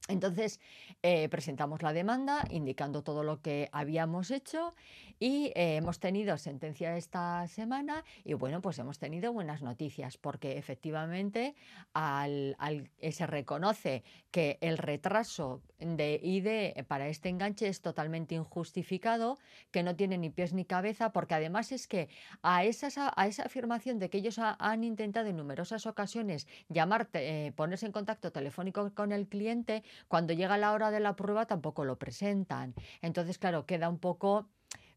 [0.08, 0.58] Entonces
[1.02, 4.74] eh, presentamos la demanda indicando todo lo que habíamos hecho
[5.18, 10.58] y eh, hemos tenido sentencia esta semana y bueno, pues hemos tenido buenas noticias porque
[10.58, 11.54] efectivamente
[11.92, 18.34] al, al- eh, se reconoce que el retraso de ID para este enganche es totalmente
[18.34, 19.38] injustificado,
[19.70, 22.08] que no tiene ni pies ni cabeza porque además es que
[22.42, 27.52] a, a esa afirmación de que ellos ha- han intentado en numerosas ocasiones llamarte, eh,
[27.52, 31.84] ponerse en contacto telefónico con el cliente, cuando llega la hora de la prueba tampoco
[31.84, 32.74] lo presentan.
[33.02, 34.48] Entonces, claro, queda un poco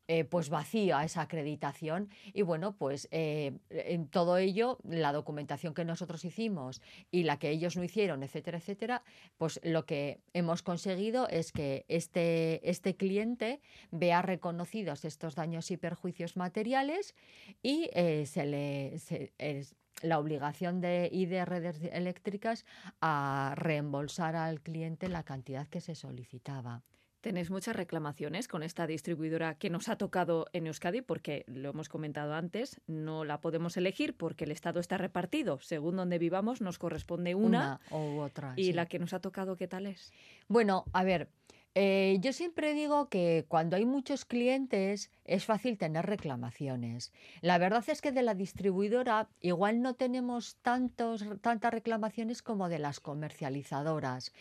[0.07, 5.85] eh, pues vacía esa acreditación y bueno pues eh, en todo ello la documentación que
[5.85, 9.03] nosotros hicimos y la que ellos no hicieron etcétera etcétera
[9.37, 13.61] pues lo que hemos conseguido es que este este cliente
[13.91, 17.15] vea reconocidos estos daños y perjuicios materiales
[17.61, 18.95] y eh, se le
[19.37, 22.65] es la obligación de y de redes eléctricas
[23.01, 26.81] a reembolsar al cliente la cantidad que se solicitaba.
[27.21, 31.87] Tenéis muchas reclamaciones con esta distribuidora que nos ha tocado en Euskadi, porque lo hemos
[31.87, 35.59] comentado antes, no la podemos elegir porque el Estado está repartido.
[35.59, 37.79] Según donde vivamos, nos corresponde una.
[37.91, 38.53] Una, u otra.
[38.55, 38.73] y sí.
[38.73, 40.11] la que nos ha tocado, ¿qué tal es?
[40.47, 41.29] Bueno, a ver,
[41.73, 47.13] eh, yo siempre digo que cuando hay muchos clientes es fácil tener reclamaciones.
[47.39, 52.79] La verdad es que de la distribuidora igual no tenemos tantos, tantas reclamaciones como de
[52.79, 54.33] las comercializadoras.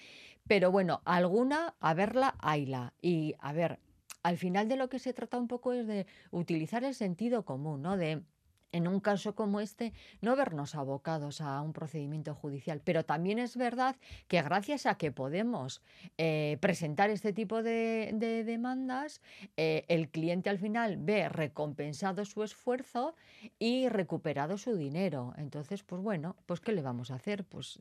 [0.51, 2.93] Pero bueno, alguna, a verla, hayla.
[3.01, 3.79] Y a ver,
[4.25, 7.83] al final de lo que se trata un poco es de utilizar el sentido común,
[7.83, 7.97] ¿no?
[7.97, 8.25] De
[8.73, 12.81] en un caso como este, no vernos abocados a un procedimiento judicial.
[12.85, 13.95] Pero también es verdad
[14.29, 15.83] que gracias a que podemos
[16.19, 19.21] eh, presentar este tipo de, de demandas,
[19.57, 23.15] eh, el cliente al final ve recompensado su esfuerzo
[23.59, 25.33] y recuperado su dinero.
[25.37, 27.45] Entonces, pues bueno, pues ¿qué le vamos a hacer?
[27.45, 27.81] Pues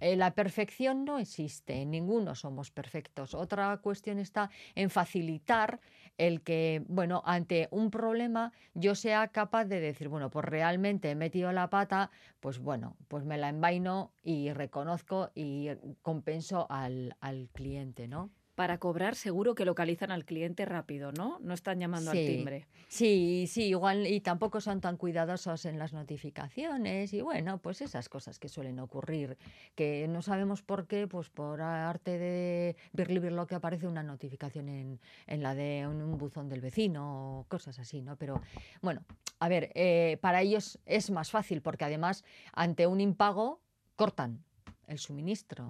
[0.00, 3.34] eh, la perfección no existe, ninguno somos perfectos.
[3.34, 5.80] Otra cuestión está en facilitar
[6.18, 11.14] el que, bueno, ante un problema yo sea capaz de decir, bueno, pues realmente he
[11.14, 15.68] metido la pata, pues bueno, pues me la envaino y reconozco y
[16.02, 18.30] compenso al, al cliente, ¿no?
[18.54, 21.38] Para cobrar, seguro que localizan al cliente rápido, ¿no?
[21.40, 22.66] No están llamando al timbre.
[22.88, 28.08] Sí, sí, igual y tampoco son tan cuidadosos en las notificaciones y bueno, pues esas
[28.08, 29.36] cosas que suelen ocurrir,
[29.74, 35.00] que no sabemos por qué, pues por arte de lo que aparece una notificación en,
[35.26, 38.16] en la de un, un buzón del vecino o cosas así, ¿no?
[38.16, 38.40] Pero
[38.82, 39.02] bueno,
[39.40, 43.60] a ver, eh, para ellos es más fácil porque además ante un impago
[43.96, 44.44] cortan
[44.86, 45.66] el suministro.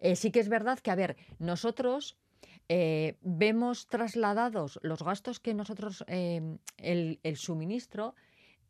[0.00, 2.16] Eh, sí que es verdad que, a ver, nosotros
[2.74, 6.40] eh, vemos trasladados los gastos que nosotros, eh,
[6.78, 8.14] el, el suministro,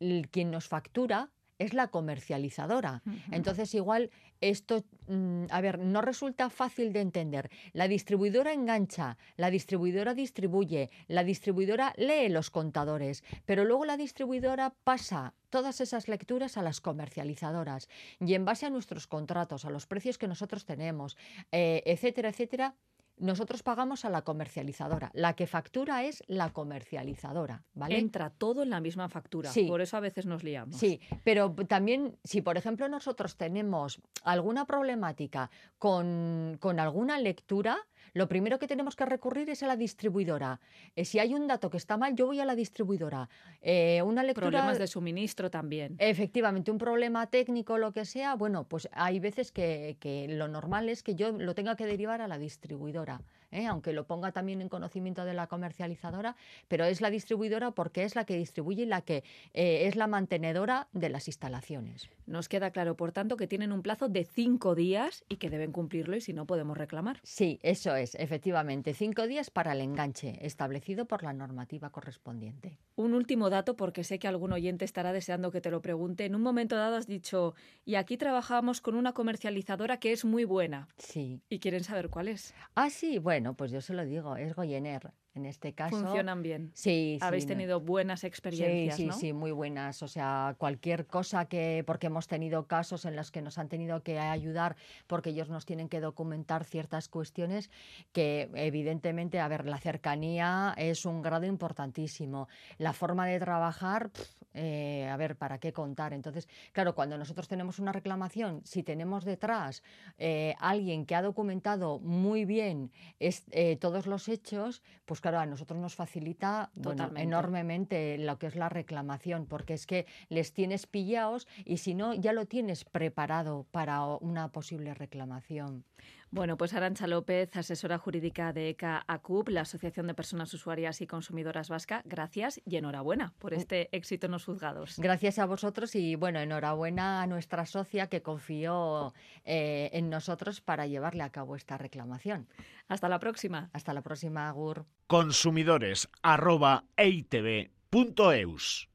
[0.01, 3.01] el- quien nos factura es la comercializadora.
[3.31, 4.09] Entonces, igual
[4.41, 7.49] esto, mm, a ver, no resulta fácil de entender.
[7.71, 14.73] La distribuidora engancha, la distribuidora distribuye, la distribuidora lee los contadores, pero luego la distribuidora
[14.83, 17.87] pasa todas esas lecturas a las comercializadoras
[18.19, 21.15] y en base a nuestros contratos, a los precios que nosotros tenemos,
[21.51, 22.75] eh, etcétera, etcétera,
[23.17, 25.11] nosotros pagamos a la comercializadora.
[25.13, 27.97] La que factura es la comercializadora, ¿vale?
[27.97, 29.51] Entra todo en la misma factura.
[29.51, 29.65] Sí.
[29.65, 30.77] Por eso a veces nos liamos.
[30.77, 37.77] Sí, pero también si por ejemplo nosotros tenemos alguna problemática con, con alguna lectura,
[38.13, 40.59] lo primero que tenemos que recurrir es a la distribuidora.
[40.95, 43.29] Eh, si hay un dato que está mal, yo voy a la distribuidora.
[43.61, 44.49] Eh, una lectura...
[44.49, 45.95] Problemas de suministro también.
[45.99, 50.89] Efectivamente, un problema técnico, lo que sea, bueno, pues hay veces que, que lo normal
[50.89, 53.21] es que yo lo tenga que derivar a la distribuidora,
[53.53, 53.67] ¿eh?
[53.67, 56.35] aunque lo ponga también en conocimiento de la comercializadora,
[56.67, 60.07] pero es la distribuidora porque es la que distribuye y la que eh, es la
[60.07, 62.09] mantenedora de las instalaciones.
[62.25, 65.71] Nos queda claro, por tanto, que tienen un plazo de cinco días y que deben
[65.71, 67.19] cumplirlo y si no podemos reclamar.
[67.23, 72.77] Sí, eso es, efectivamente, cinco días para el enganche, establecido por la normativa correspondiente.
[72.95, 76.25] Un último dato, porque sé que algún oyente estará deseando que te lo pregunte.
[76.25, 80.45] En un momento dado has dicho, y aquí trabajamos con una comercializadora que es muy
[80.45, 80.87] buena.
[80.97, 81.41] Sí.
[81.49, 82.53] Y quieren saber cuál es.
[82.75, 85.13] Ah, sí, bueno, pues yo se lo digo, es Goyener.
[85.35, 85.95] En este caso.
[85.97, 86.69] Funcionan bien.
[86.75, 89.13] Sí, Habéis sí, tenido buenas experiencias, sí, sí, ¿no?
[89.13, 90.03] sí, muy buenas.
[90.03, 94.03] O sea, cualquier cosa que, porque hemos tenido casos en los que nos han tenido
[94.03, 94.75] que ayudar
[95.07, 97.71] porque ellos nos tienen que documentar ciertas cuestiones
[98.11, 102.47] que evidentemente, a ver, la cercanía es un grado importantísimo.
[102.77, 104.11] La forma de trabajar,
[104.53, 106.13] eh, a ver, ¿para qué contar?
[106.13, 109.81] Entonces, claro, cuando nosotros tenemos una reclamación, si tenemos detrás
[110.19, 115.45] eh, alguien que ha documentado muy bien es- eh, todos los hechos, pues claro, a
[115.45, 120.85] nosotros nos facilita bueno, enormemente lo que es la reclamación, porque es que les tienes
[120.85, 125.85] pillados y si no, ya lo tienes preparado para una posible reclamación.
[126.33, 131.05] Bueno, pues Arancha López, asesora jurídica de ECA ACUP, la Asociación de Personas Usuarias y
[131.05, 134.97] Consumidoras Vasca, gracias y enhorabuena por este éxito en los juzgados.
[134.97, 139.13] Gracias a vosotros y bueno, enhorabuena a nuestra socia que confió
[139.45, 142.47] eh, en nosotros para llevarle a cabo esta reclamación.
[142.87, 143.69] Hasta la próxima.
[143.71, 144.87] Hasta la próxima, Agur.
[145.05, 146.83] consumidores arroba.
[146.97, 148.87] These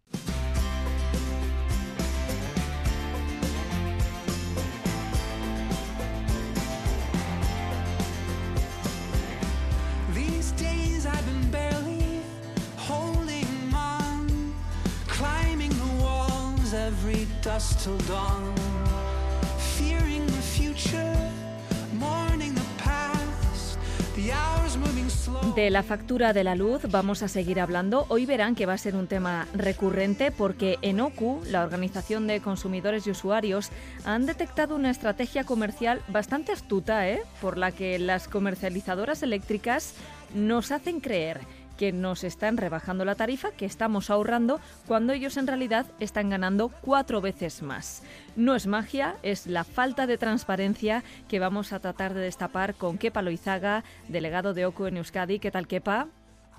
[25.56, 28.06] De la factura de la luz vamos a seguir hablando.
[28.10, 32.40] Hoy verán que va a ser un tema recurrente porque en OCU, la Organización de
[32.40, 33.70] Consumidores y Usuarios,
[34.04, 37.22] han detectado una estrategia comercial bastante astuta, ¿eh?
[37.40, 39.94] por la que las comercializadoras eléctricas
[40.32, 41.40] nos hacen creer
[41.78, 46.68] que nos están rebajando la tarifa, que estamos ahorrando, cuando ellos en realidad están ganando
[46.82, 48.02] cuatro veces más.
[48.36, 52.98] No es magia, es la falta de transparencia que vamos a tratar de destapar con
[52.98, 55.38] Kepa Loizaga, delegado de OCU en Euskadi.
[55.38, 56.08] ¿Qué tal, Kepa?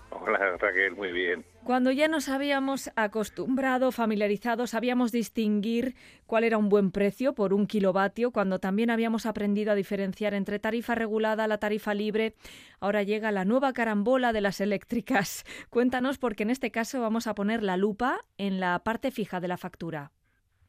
[0.10, 1.46] Hola Raquel, muy bien.
[1.64, 5.94] Cuando ya nos habíamos acostumbrado, familiarizado, sabíamos distinguir
[6.26, 10.58] cuál era un buen precio por un kilovatio, cuando también habíamos aprendido a diferenciar entre
[10.58, 12.34] tarifa regulada, la tarifa libre,
[12.80, 15.44] ahora llega la nueva carambola de las eléctricas.
[15.70, 19.48] Cuéntanos porque en este caso vamos a poner la lupa en la parte fija de
[19.48, 20.12] la factura.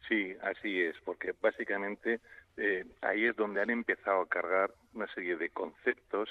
[0.08, 2.20] Sí, así es, porque básicamente
[2.56, 6.28] eh, ahí es donde han empezado a cargar una serie de conceptos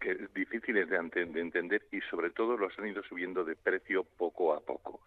[0.00, 3.56] que es difíciles de, ante- de entender y sobre todo los han ido subiendo de
[3.56, 5.00] precio poco a poco.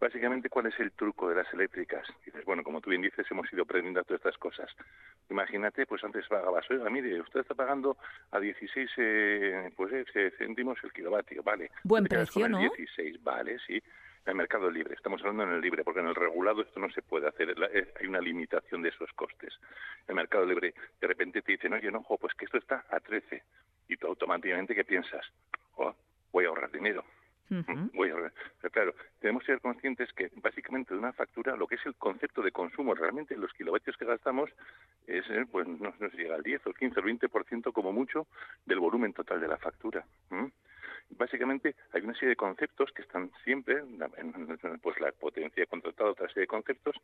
[0.00, 2.06] Básicamente, ¿cuál es el truco de las eléctricas?
[2.26, 4.70] Dices, bueno, como tú bien dices, hemos ido aprendiendo todas estas cosas.
[5.30, 7.96] Imagínate, pues antes pagabas, oiga, mire, usted está pagando
[8.32, 11.70] a 16 eh, pues, eh, céntimos el kilovatio, vale.
[11.84, 12.58] Buen precio, ¿no?
[12.58, 13.74] 16, vale, sí.
[14.26, 16.90] En el mercado libre, estamos hablando en el libre, porque en el regulado esto no
[16.90, 19.54] se puede hacer, eh, hay una limitación de esos costes.
[20.06, 23.00] En el mercado libre, de repente te dicen, oye, no, pues que esto está a
[23.00, 23.42] 13.
[23.88, 25.24] Y tú automáticamente, ¿qué piensas?
[25.76, 25.94] Oh,
[26.32, 27.04] voy a ahorrar dinero.
[27.92, 28.32] Voy a ahorrar.
[28.60, 31.94] Pero claro, tenemos que ser conscientes que básicamente de una factura, lo que es el
[31.94, 34.50] concepto de consumo, realmente los kilovatios que gastamos,
[35.06, 37.92] es, pues no, no se llega al 10 o el 15 o el 20% como
[37.92, 38.26] mucho
[38.64, 40.04] del volumen total de la factura.
[41.10, 46.26] Básicamente hay una serie de conceptos que están siempre, en- pues la potencia contratada, otra
[46.28, 46.96] serie de conceptos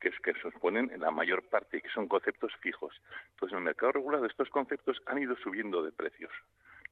[0.00, 2.94] que, que se ponen en la mayor parte y que son conceptos fijos.
[3.30, 6.30] Entonces en el mercado regulado estos conceptos han ido subiendo de precios.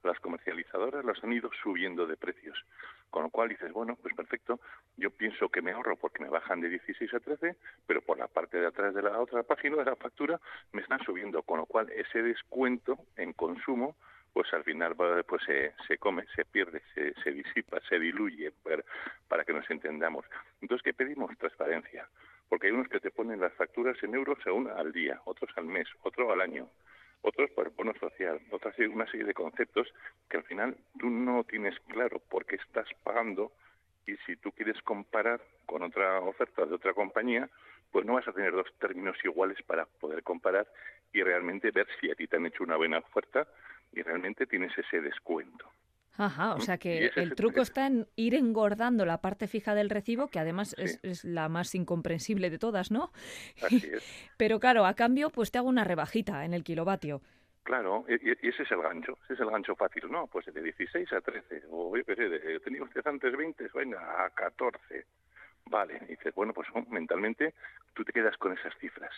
[0.02, 2.58] Las comercializadoras los han ido subiendo de precios.
[3.10, 4.60] Con lo cual dices, bueno, pues perfecto,
[4.96, 8.28] yo pienso que me ahorro porque me bajan de 16 a 13, pero por la
[8.28, 10.40] parte de atrás de la otra página de la factura
[10.72, 13.96] me están subiendo, con lo cual ese descuento en consumo
[14.37, 18.53] pues al final pues se, se come, se pierde, se, se disipa, se diluye,
[19.29, 20.27] para, que nos entendamos.
[20.61, 21.35] Entonces, ¿qué pedimos?
[21.38, 22.07] Transparencia.
[22.46, 25.64] Porque hay unos que te ponen las facturas en euros según al día, otros al
[25.64, 26.68] mes, otro al año,
[27.22, 29.88] otros por bono social, otra una serie de conceptos
[30.29, 33.53] que al final tú no tienes claro por qué estás pagando
[34.07, 37.49] y si tú quieres comparar con otra oferta de otra compañía,
[37.90, 40.66] pues no vas a tener dos términos iguales para poder comparar
[41.14, 43.49] y realmente ver si a ti te han hecho una buena oferta
[43.92, 45.66] y realmente tienes ese descuento.
[46.18, 49.90] Ajá, o sea Y que el truco está en ir engordando la parte fija del
[49.90, 50.83] recibo, que además Sí.
[50.85, 53.12] es, es la más incomprensible de todas, ¿no?
[53.62, 54.03] Así es.
[54.38, 57.20] Pero claro, a cambio, pues te hago una rebajita en el kilovatio.
[57.64, 60.29] Claro, y, ese es el gancho, ese es el gancho fácil, ¿no?
[60.29, 64.25] Pues de 16 a 13, o yo qué sé, de, tenía usted antes 20, venga,
[64.25, 65.05] a 14.
[65.68, 67.55] Vale, y dices, bueno, pues oh, mentalmente
[67.92, 69.11] tú te quedas con esas cifras.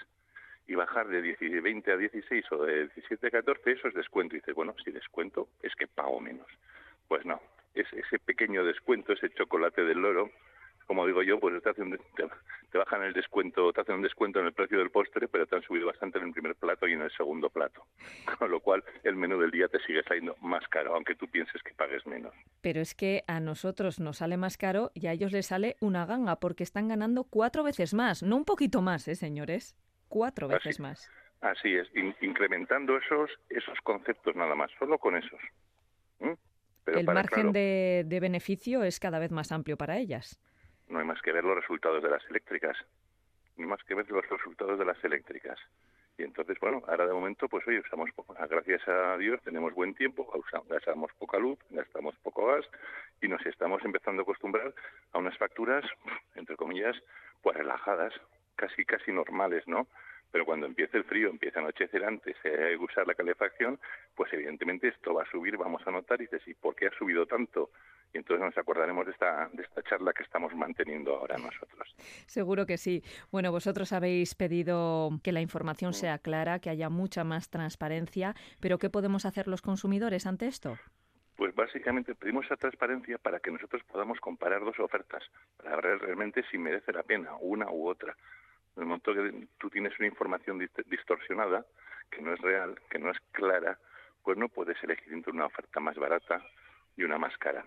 [0.69, 4.37] Y bajar de 10 20 a 16 o de 17 a 14, eso es descuento.
[4.37, 6.47] Dices, bueno, si descuento es que pago menos.
[7.09, 7.41] Pues no,
[7.75, 10.31] es ese pequeño descuento, ese chocolate del loro,
[10.89, 12.27] como digo yo, pues te, hacen, te,
[12.73, 15.55] te, bajan el descuento, te hacen un descuento en el precio del postre, pero te
[15.55, 17.85] han subido bastante en el primer plato y en el segundo plato.
[18.39, 21.63] Con lo cual, el menú del día te sigue saliendo más caro, aunque tú pienses
[21.63, 22.33] que pagues menos.
[22.63, 26.07] Pero es que a nosotros nos sale más caro y a ellos les sale una
[26.07, 29.77] ganga, porque están ganando cuatro veces más, no un poquito más, ¿eh, señores?
[30.09, 31.11] Cuatro veces más.
[31.41, 35.41] Así es, in- incrementando esos esos conceptos nada más, solo con esos.
[36.21, 36.33] ¿Mm?
[36.85, 40.41] Pero el para, margen claro, de, de beneficio es cada vez más amplio para ellas.
[40.89, 42.77] no hay más que ver los resultados de las eléctricas.
[43.57, 45.59] No hay más que ver los resultados de las eléctricas.
[46.17, 49.95] Y entonces, bueno, ahora de momento, pues oye, usamos poco, gracias a Dios tenemos buen
[49.95, 50.29] tiempo,
[50.69, 52.65] gastamos poca luz, gastamos poco gas
[53.21, 54.75] y nos estamos empezando a acostumbrar
[55.13, 55.85] a unas facturas,
[56.35, 56.97] entre comillas,
[57.43, 58.13] pues relajadas,
[58.59, 59.87] casi casi normales, ¿no?
[60.31, 63.81] Pero cuando empiece el frío, empieza a anochecer antes de usar la calefacción,
[64.15, 66.99] pues evidentemente esto va a subir, vamos a notar y dices, ¿y por qué ha
[66.99, 67.71] subido tanto?
[68.13, 71.95] Y entonces nos acordaremos de esta, de esta charla que estamos manteniendo ahora nosotros.
[72.27, 73.03] Seguro que sí.
[73.33, 78.79] Bueno, vosotros habéis pedido que la información sea clara, que haya mucha más transparencia, pero
[78.79, 80.79] ¿qué podemos hacer los consumidores ante esto?
[81.37, 85.23] Pues básicamente pedimos esa transparencia para que nosotros podamos comparar dos ofertas,
[85.57, 88.17] para ver realmente si merece la pena una u otra.
[88.79, 91.67] En el momento que tú tienes una información dist- distorsionada,
[92.13, 93.77] que no es real, que no es clara,
[94.23, 96.41] pues no puedes elegir entre una oferta más barata
[96.97, 97.65] y una más cara.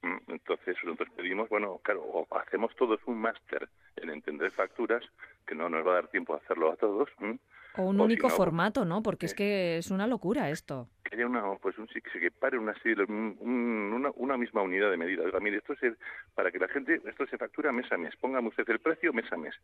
[0.00, 0.16] ¿Mm?
[0.28, 5.04] Entonces nosotros pedimos, bueno, claro, o hacemos todos un máster en entender facturas,
[5.46, 7.38] que no nos va a dar tiempo a hacerlo a todos, ¿m?
[7.76, 9.02] O un O si único no, formato, ¿no?
[9.02, 10.88] Porque es eh, que es una locura esto.
[11.04, 12.74] que haya una pues un que pare una,
[13.08, 15.22] un- una una misma unidad de medida.
[15.40, 15.94] Mire, esto es
[16.34, 18.14] para que la gente esto se factura mes a mes.
[18.16, 19.54] Póngame usted el precio mes a mes.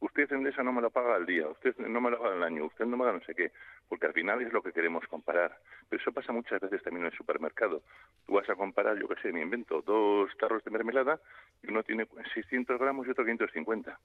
[0.00, 2.64] Usted Endesa no me lo paga al día, usted no me lo paga al año,
[2.66, 3.50] usted no me paga no sé qué,
[3.88, 5.58] porque al final es lo que queremos comparar.
[5.88, 7.82] Pero eso pasa muchas veces también en el supermercado.
[8.26, 11.18] Tú vas a comparar, yo qué sé, me invento dos tarros de mermelada
[11.62, 13.98] y uno tiene 600 gramos y otro 550.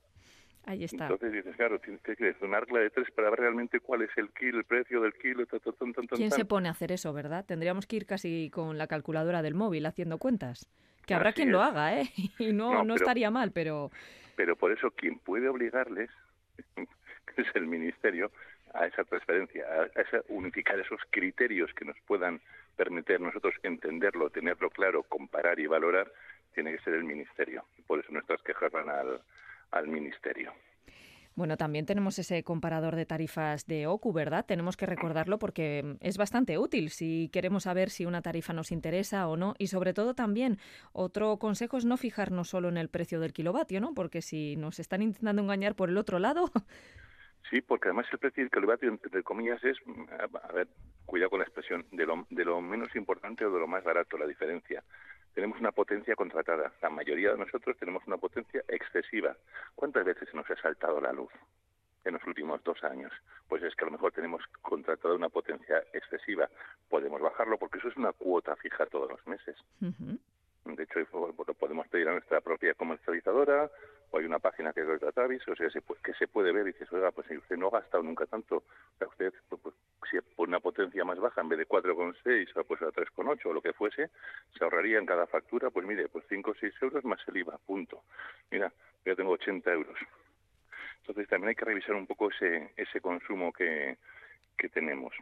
[0.70, 1.06] Ahí está.
[1.06, 4.12] Entonces dices, claro, tienes que crees una regla de tres para ver realmente cuál es
[4.18, 7.12] el kilo, el precio del kilo, ta, ta, tan, ¿Quién se pone a hacer eso,
[7.12, 7.44] verdad?
[7.44, 10.70] Tendríamos que ir casi con la calculadora del móvil haciendo cuentas.
[11.08, 11.70] Que habrá Así quien lo es.
[11.70, 12.10] haga, ¿eh?
[12.38, 13.90] Y no, No, no, pero- estaría mal, pero
[14.36, 16.12] pero por eso quien puede obligarles
[16.76, 18.32] que es el ministerio
[18.76, 22.40] a esa transferencia, a, esa unificar esos criterios que nos puedan
[22.78, 26.12] permitir nosotros entenderlo, tenerlo claro, comparar y valorar,
[26.54, 27.66] tiene que ser el ministerio.
[27.88, 29.20] Por eso nuestras quejas van al,
[29.72, 30.54] al ministerio.
[31.36, 34.46] Bueno, también tenemos ese comparador de tarifas de OCU, ¿verdad?
[34.46, 38.74] Tenemos que recordarlo porque mm, es bastante útil si queremos saber si una tarifa nos
[38.74, 39.54] interesa o no.
[39.58, 40.58] Y sobre todo también,
[40.92, 43.94] otro consejo es no fijarnos solo en el precio del kilovatio, ¿no?
[43.94, 46.52] Porque si nos están intentando engañar por el otro lado,
[47.50, 50.06] Sí, porque además el precio del kilovatio, entre comillas, es, mm,
[50.44, 50.68] a ver,
[51.06, 54.18] cuidado con la expresión, de lo, de lo menos importante o de lo más barato,
[54.18, 54.84] la diferencia.
[55.34, 56.72] Tenemos una potencia contratada.
[56.82, 59.36] La mayoría de nosotros tenemos una potencia excesiva.
[59.76, 61.32] ¿Cuántas veces nos ha saltado la luz
[62.06, 63.12] en los últimos dos años?
[63.48, 66.50] Pues es que a lo mejor tenemos contratada una potencia excesiva.
[66.90, 69.56] Podemos bajarlo porque eso es una cuota fija todos los meses.
[69.82, 70.20] Ujú.
[70.66, 73.70] De hecho, pues, lo podemos pedir a nuestra propia comercializadora
[74.12, 75.68] o hay una página que es Gratavis, o sea,
[76.04, 78.58] que se puede ver y dices, oiga, pues si usted no ha gastado nunca tanto,
[78.58, 79.76] o sea, usted, pues, pues,
[80.10, 83.54] si pone una potencia más baja, en vez de 4,6 o pues a 3,8 o
[83.54, 84.10] lo que fuese,
[84.58, 87.58] se ahorraría en cada factura, pues mire, pues 5 o 6 euros más el IVA,
[87.60, 88.04] punto.
[88.52, 88.72] Mira,
[89.06, 89.98] yo tengo 80 euros.
[91.02, 93.98] Entonces también hay que revisar un poco ese, ese consumo que,
[94.58, 95.14] que tenemos.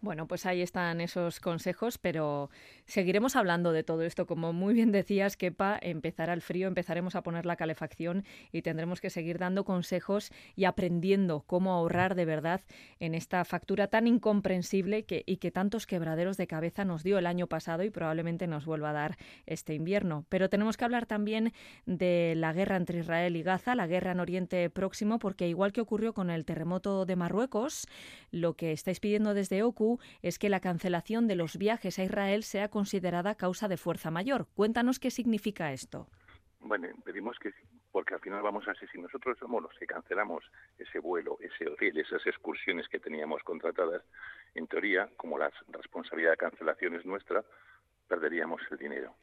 [0.00, 2.50] Bueno, pues ahí están esos consejos, pero
[2.86, 4.26] seguiremos hablando de todo esto.
[4.26, 9.00] Como muy bien decías, Kepa, empezará el frío, empezaremos a poner la calefacción y tendremos
[9.00, 12.60] que seguir dando consejos y aprendiendo cómo ahorrar de verdad
[13.00, 17.26] en esta factura tan incomprensible que, y que tantos quebraderos de cabeza nos dio el
[17.26, 20.26] año pasado y probablemente nos vuelva a dar este invierno.
[20.28, 21.52] Pero tenemos que hablar también
[21.86, 25.80] de la guerra entre Israel y Gaza, la guerra en Oriente Próximo, porque igual que
[25.80, 27.88] ocurrió con el terremoto de Marruecos,
[28.30, 29.87] lo que estáis pidiendo desde OCU
[30.22, 34.46] es que la cancelación de los viajes a Israel sea considerada causa de fuerza mayor.
[34.54, 36.06] Cuéntanos qué significa esto.
[36.60, 37.52] Bueno, pedimos que,
[37.92, 40.44] porque al final vamos a ser, si nosotros somos los que cancelamos
[40.78, 44.02] ese vuelo, ese hotel, esas excursiones que teníamos contratadas,
[44.54, 47.44] en teoría, como la responsabilidad de cancelación es nuestra,
[48.08, 49.14] perderíamos el dinero.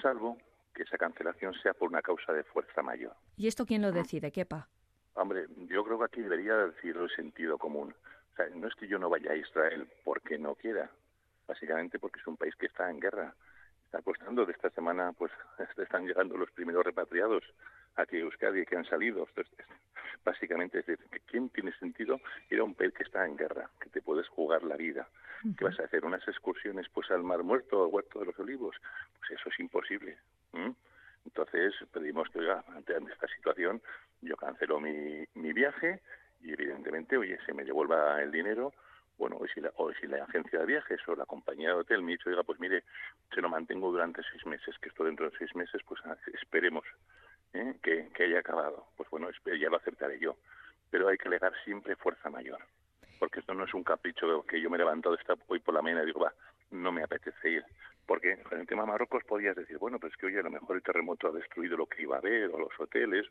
[0.00, 0.38] Salvo
[0.74, 3.14] que esa cancelación sea por una causa de fuerza mayor.
[3.36, 4.68] ¿Y esto quién lo decide, Kepa?
[5.14, 7.94] Hombre, yo creo que aquí debería decirlo el sentido común.
[8.40, 10.90] Sea, no es que yo no vaya a Israel porque no quiera,
[11.46, 13.34] básicamente porque es un país que está en guerra.
[13.84, 15.32] Está costando de esta semana, pues
[15.76, 17.42] están llegando los primeros repatriados
[17.96, 19.26] aquí a Euskadi que han salido.
[19.28, 19.52] Entonces,
[20.24, 22.20] básicamente es decir, que ¿quién tiene sentido
[22.50, 25.08] ir a un país que está en guerra, que te puedes jugar la vida?
[25.58, 26.04] ¿Qué vas a hacer?
[26.04, 28.76] ¿Unas excursiones pues al Mar Muerto, al Huerto de los Olivos?
[29.18, 30.18] Pues eso es imposible.
[31.24, 33.82] Entonces pedimos que, oiga, ante, esta situación,
[34.22, 36.00] yo cancelo mi, mi viaje
[36.42, 38.72] y evidentemente, oye, se me devuelva el dinero
[39.20, 42.02] bueno, o si, la, o si la agencia de viajes o la compañía de hotel
[42.02, 42.84] me dice, oiga, pues mire,
[43.34, 46.84] se lo mantengo durante seis meses, que esto dentro de seis meses, pues ah, esperemos
[47.52, 47.74] ¿eh?
[47.82, 48.86] que, que, haya acabado.
[48.96, 50.36] Pues bueno, ya lo aceptaré yo.
[50.90, 52.60] Pero hay que alegar siempre fuerza mayor,
[53.18, 55.82] porque esto no es un capricho que yo me he levantado esta, hoy por la
[55.82, 56.32] mañana y digo, va,
[56.70, 57.64] no me apetece ir.
[58.06, 60.76] Porque en el tema Marruecos podías decir, bueno, pues es que oye, a lo mejor
[60.76, 63.26] el terremoto ha destruido lo que iba a haber, o los hoteles.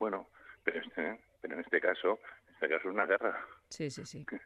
[0.00, 0.26] Bueno,
[0.64, 2.18] pero, este, pero en este caso,
[2.66, 3.38] es una guerra.
[3.68, 4.24] Sí, sí, sí.
[4.24, 4.40] Que,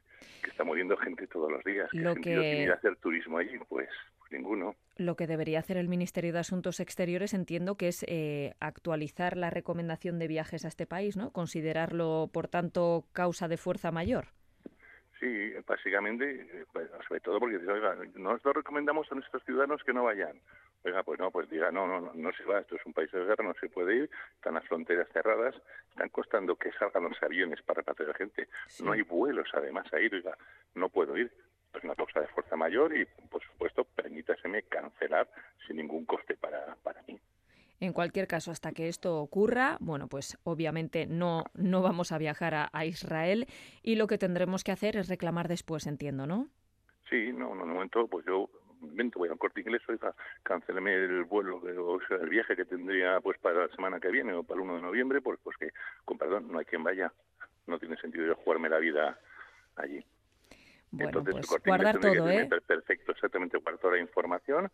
[0.49, 1.89] está muriendo gente todos los días.
[1.93, 2.31] Lo ¿Qué que...
[2.31, 3.59] tiene ir a hacer turismo allí?
[3.69, 3.89] Pues,
[4.31, 4.77] ninguno.
[4.97, 9.51] Lo que debería hacer el Ministerio de Asuntos Exteriores entiendo que es eh, actualizar la
[9.51, 11.33] recomendación de viajes a este país, ¿no?
[11.33, 14.29] Considerarlo, por tanto, causa de fuerza mayor.
[15.21, 20.37] Sí, básicamente, pues, sobre todo porque oiga, nosotros recomendamos a nuestros ciudadanos que no vayan.
[20.85, 23.11] Oiga, pues no, pues diga, no, no, no, no se va, esto es un país
[23.13, 25.55] de guerra, no se puede ir, están las fronteras cerradas,
[25.91, 28.85] están costando que salgan los aviones para repatriar gente, sí.
[28.85, 30.37] no hay vuelos además a ir, oiga,
[30.75, 31.31] no puedo ir.
[31.73, 35.27] Es una causa de fuerza mayor y, por supuesto, permítaseme cancelar
[35.67, 37.19] sin ningún coste para, para mí.
[37.81, 42.55] En cualquier caso, hasta que esto ocurra, bueno, pues obviamente no, no vamos a viajar
[42.55, 43.47] a, a, Israel
[43.83, 46.49] y lo que tendremos que hacer es reclamar después, entiendo, ¿no?
[47.11, 48.49] Sí, no, en un momento, pues yo
[48.83, 53.21] vente, voy al corte inglés, oiga, canceleme el vuelo, o sea, el viaje que tendría
[53.21, 55.71] pues para la semana que viene o para el 1 de noviembre, pues, pues que,
[56.05, 57.13] con perdón, no hay quien vaya.
[57.67, 59.19] No tiene sentido yo jugarme la vida
[59.77, 60.05] allí.
[60.91, 62.49] Bueno, Entonces, pues guardar todo, ¿eh?
[62.67, 64.71] Perfecto, exactamente, guardar toda la información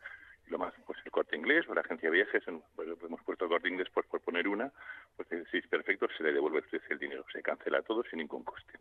[0.51, 2.43] lo más pues el corte inglés o la agencia de viajes
[2.75, 4.73] pues, hemos puesto el corte inglés pues por poner una
[5.17, 8.79] pues si es perfecto se le devuelve el dinero se cancela todo sin ningún coste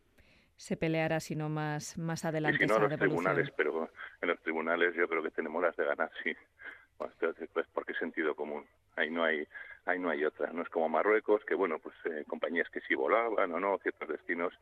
[0.58, 3.90] se peleará sino más más adelante y si no los tribunales pero
[4.22, 6.36] en los tribunales yo creo que tenemos las de ganar sí.
[6.98, 7.12] Pues,
[7.54, 8.66] pues porque sentido común.
[8.96, 9.48] Ahí no hay
[9.86, 10.52] ahí no hay otra.
[10.52, 14.10] No es como Marruecos que bueno pues eh, compañías que sí volaban o no ciertos
[14.10, 14.54] destinos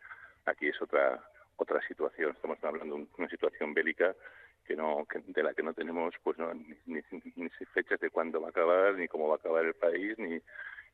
[0.45, 1.23] aquí es otra
[1.55, 2.31] otra situación.
[2.31, 4.13] Estamos hablando de una situación bélica
[4.65, 7.01] que no que de la que no tenemos pues no, ni, ni,
[7.35, 10.41] ni, fechas de cuándo va a acabar ni cómo va a acabar el país ni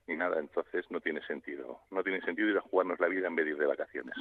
[0.05, 0.39] ni nada.
[0.39, 1.79] Entonces no tiene sentido.
[1.89, 4.15] No tiene sentido ir a jugarnos la vida en vez de ir de vacaciones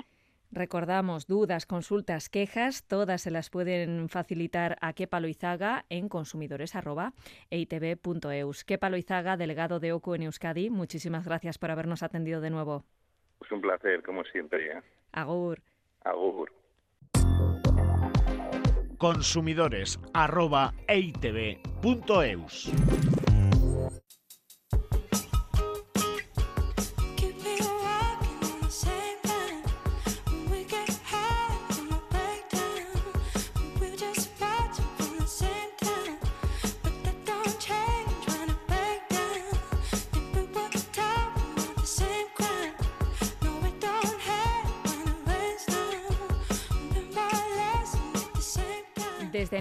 [0.53, 8.65] Recordamos, dudas, consultas, quejas, todas se las pueden facilitar a Kepa Loizaga en consumidores.eitv.eus.
[8.65, 12.85] Kepa Loizaga, delegado de OCU en Euskadi, muchísimas gracias por habernos atendido de nuevo.
[13.39, 14.73] Pues un placer, como siempre.
[14.73, 14.83] ¿eh?
[15.13, 15.63] Agur.
[16.05, 16.51] Agur
[19.01, 19.99] consumidores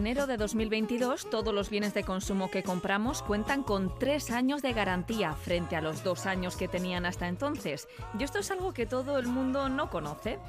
[0.10, 4.74] enero de 2022, todos los bienes de consumo que compramos cuentan con tres años de
[4.74, 7.88] garantía frente a los dos años que tenían hasta entonces.
[8.18, 10.40] Y esto es algo que todo el mundo no conoce.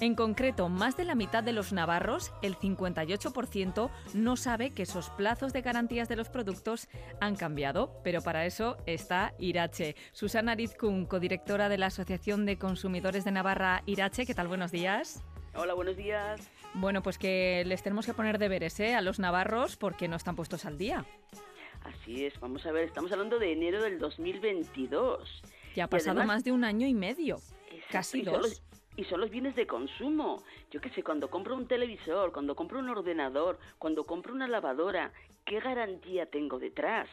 [0.00, 5.10] En concreto, más de la mitad de los navarros, el 58%, no sabe que esos
[5.10, 6.86] plazos de garantías de los productos
[7.20, 9.96] han cambiado, pero para eso está Irache.
[10.12, 14.46] Susana Arizkun, codirectora de la Asociación de Consumidores de Navarra Irache, ¿qué tal?
[14.46, 15.24] Buenos días.
[15.56, 16.48] Hola, buenos días.
[16.74, 18.94] Bueno, pues que les tenemos que poner deberes ¿eh?
[18.94, 21.04] a los navarros porque no están puestos al día.
[21.84, 25.42] Así es, vamos a ver, estamos hablando de enero del 2022.
[25.74, 27.36] Ya ha pasado además, más de un año y medio,
[27.70, 28.34] exacto, casi y dos.
[28.34, 28.62] Son los,
[28.96, 30.42] y son los bienes de consumo.
[30.70, 35.12] Yo qué sé, cuando compro un televisor, cuando compro un ordenador, cuando compro una lavadora,
[35.44, 37.08] ¿qué garantía tengo detrás?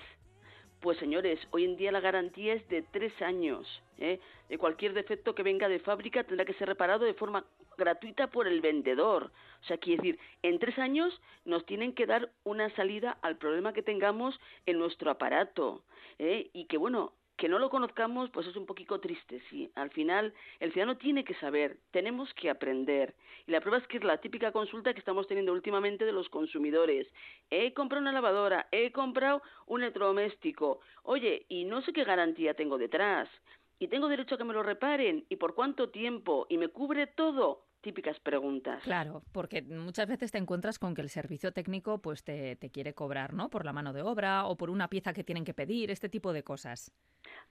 [0.85, 3.65] Pues señores, hoy en día la garantía es de tres años.
[3.97, 4.19] ¿eh?
[4.49, 7.43] De cualquier defecto que venga de fábrica tendrá que ser reparado de forma
[7.75, 9.31] gratuita por el vendedor.
[9.63, 13.73] O sea, quiere decir, en tres años nos tienen que dar una salida al problema
[13.73, 15.81] que tengamos en nuestro aparato.
[16.19, 16.51] ¿eh?
[16.53, 19.69] Y que bueno, que no lo conozcamos, pues es un poquito triste, sí.
[19.75, 23.15] Al final, el ciudadano tiene que saber, tenemos que aprender.
[23.47, 26.29] Y la prueba es que es la típica consulta que estamos teniendo últimamente de los
[26.29, 27.07] consumidores.
[27.49, 30.79] He comprado una lavadora, he comprado un electrodoméstico.
[31.03, 33.29] Oye, y no sé qué garantía tengo detrás.
[33.79, 35.25] Y tengo derecho a que me lo reparen.
[35.29, 36.47] ¿Y por cuánto tiempo?
[36.49, 37.65] ¿Y me cubre todo?
[37.85, 38.81] típicas preguntas.
[38.81, 42.95] Claro, porque muchas veces te encuentras con que el servicio técnico pues te, te, quiere
[42.95, 43.51] cobrar, ¿no?
[43.51, 46.33] Por la mano de obra o por una pieza que tienen que pedir, este tipo
[46.33, 46.91] de cosas.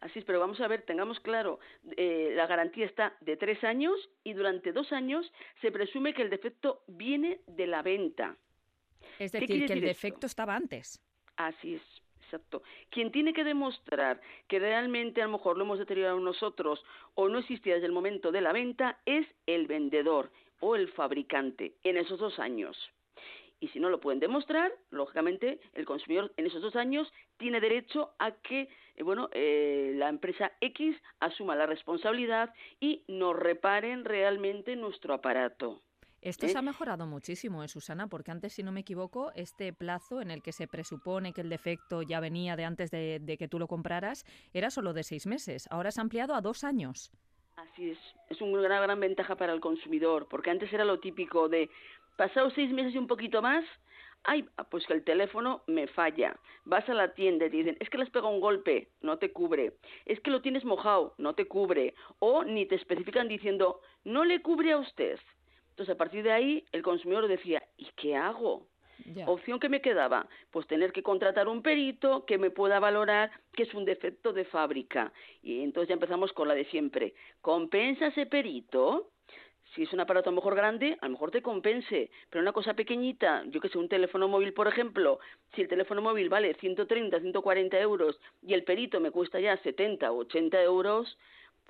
[0.00, 1.60] Así es, pero vamos a ver, tengamos claro,
[1.96, 3.94] eh, la garantía está de tres años
[4.24, 8.36] y durante dos años se presume que el defecto viene de la venta.
[9.20, 10.26] Es decir, que el defecto esto?
[10.26, 11.00] estaba antes.
[11.36, 11.82] Así es,
[12.34, 12.64] Exacto.
[12.90, 17.38] Quien tiene que demostrar que realmente a lo mejor lo hemos deteriorado nosotros o no
[17.38, 22.18] existía desde el momento de la venta es el vendedor o el fabricante en esos
[22.18, 22.76] dos años.
[23.60, 28.10] Y si no lo pueden demostrar, lógicamente el consumidor en esos dos años tiene derecho
[28.18, 34.74] a que eh, bueno, eh, la empresa X asuma la responsabilidad y nos reparen realmente
[34.74, 35.82] nuestro aparato.
[36.24, 36.48] Esto ¿Eh?
[36.48, 40.30] se ha mejorado muchísimo, ¿eh, Susana, porque antes, si no me equivoco, este plazo en
[40.30, 43.58] el que se presupone que el defecto ya venía de antes de, de que tú
[43.58, 45.68] lo compraras era solo de seis meses.
[45.70, 47.12] Ahora se ha ampliado a dos años.
[47.56, 47.98] Así es,
[48.30, 51.68] es una gran, gran ventaja para el consumidor, porque antes era lo típico de
[52.16, 53.62] pasados seis meses y un poquito más,
[54.22, 56.40] ay, pues que el teléfono me falla.
[56.64, 59.18] Vas a la tienda y te dicen, es que le has pegado un golpe, no
[59.18, 59.74] te cubre.
[60.06, 61.94] Es que lo tienes mojado, no te cubre.
[62.18, 65.20] O ni te especifican diciendo, no le cubre a usted.
[65.74, 68.68] Entonces, a partir de ahí, el consumidor decía, ¿y qué hago?
[69.26, 73.64] Opción que me quedaba, pues tener que contratar un perito que me pueda valorar que
[73.64, 75.12] es un defecto de fábrica.
[75.42, 77.14] Y entonces ya empezamos con la de siempre.
[77.40, 79.10] ¿Compensa ese perito?
[79.74, 82.52] Si es un aparato a lo mejor grande, a lo mejor te compense, pero una
[82.52, 85.18] cosa pequeñita, yo que sé, un teléfono móvil, por ejemplo,
[85.56, 90.12] si el teléfono móvil vale 130, 140 euros y el perito me cuesta ya 70
[90.12, 91.18] o 80 euros,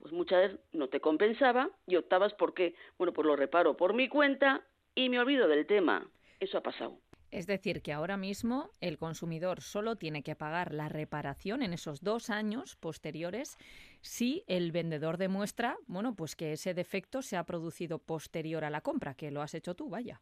[0.05, 2.75] pues muchas veces no te compensaba y optabas por qué.
[2.99, 4.63] Bueno, pues lo reparo por mi cuenta
[4.95, 6.07] y me olvido del tema.
[6.41, 6.99] Eso ha pasado.
[7.31, 12.03] Es decir, que ahora mismo el consumidor solo tiene que pagar la reparación en esos
[12.03, 13.57] dos años posteriores
[14.03, 18.83] si el vendedor demuestra, bueno, pues que ese defecto se ha producido posterior a la
[18.83, 20.21] compra, que lo has hecho tú, vaya.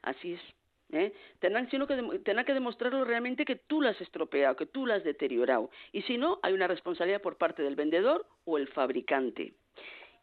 [0.00, 0.40] Así es.
[0.92, 1.12] ¿Eh?
[1.40, 4.94] Tendrán, sino que, tendrán que demostrarlo realmente que tú lo has estropeado, que tú lo
[4.94, 5.70] has deteriorado.
[5.92, 9.54] Y si no, hay una responsabilidad por parte del vendedor o el fabricante.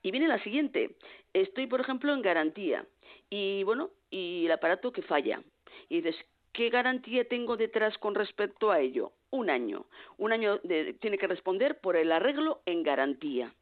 [0.01, 0.95] Y viene la siguiente.
[1.33, 2.85] Estoy, por ejemplo, en garantía.
[3.29, 5.41] Y bueno, y el aparato que falla.
[5.89, 6.15] Y dices,
[6.53, 9.11] ¿qué garantía tengo detrás con respecto a ello?
[9.31, 9.85] Un año.
[10.17, 13.53] Un año de- tiene que responder por el arreglo en garantía.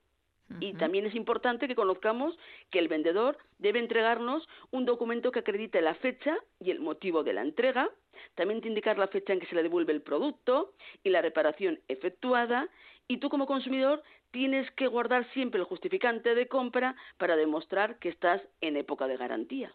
[0.59, 2.37] Y también es importante que conozcamos
[2.71, 7.33] que el vendedor debe entregarnos un documento que acredite la fecha y el motivo de
[7.33, 7.89] la entrega,
[8.35, 10.73] también te indicar la fecha en que se le devuelve el producto
[11.03, 12.69] y la reparación efectuada,
[13.07, 18.09] y tú como consumidor tienes que guardar siempre el justificante de compra para demostrar que
[18.09, 19.73] estás en época de garantía.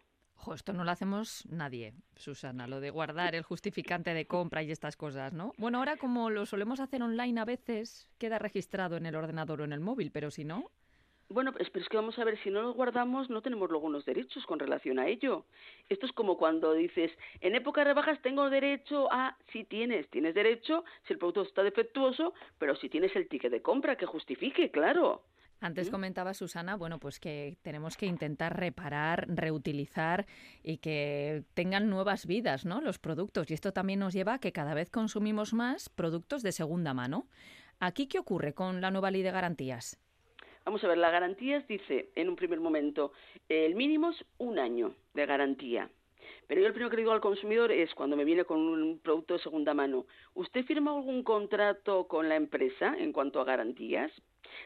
[0.54, 4.96] Esto no lo hacemos nadie, Susana, lo de guardar el justificante de compra y estas
[4.96, 5.54] cosas, ¿no?
[5.56, 9.64] Bueno, ahora como lo solemos hacer online a veces, queda registrado en el ordenador o
[9.64, 10.70] en el móvil, pero si no,
[11.28, 14.04] Bueno, pero es que vamos a ver, si no los guardamos, no tenemos luego unos
[14.04, 15.46] derechos con relación a ello.
[15.88, 20.84] Esto es como cuando dices, en época rebajas tengo derecho a, si tienes, tienes derecho,
[21.06, 25.22] si el producto está defectuoso, pero si tienes el ticket de compra que justifique, claro.
[25.62, 30.26] Antes comentaba Susana, bueno, pues que tenemos que intentar reparar, reutilizar
[30.64, 32.80] y que tengan nuevas vidas, ¿no?
[32.80, 33.48] Los productos.
[33.48, 37.28] Y esto también nos lleva a que cada vez consumimos más productos de segunda mano.
[37.78, 40.00] ¿Aquí qué ocurre con la nueva ley de garantías?
[40.64, 43.12] Vamos a ver, la garantías dice en un primer momento,
[43.48, 45.88] el mínimo es un año de garantía.
[46.48, 48.98] Pero yo lo primero que le digo al consumidor es, cuando me viene con un
[48.98, 54.10] producto de segunda mano, ¿usted firma algún contrato con la empresa en cuanto a garantías?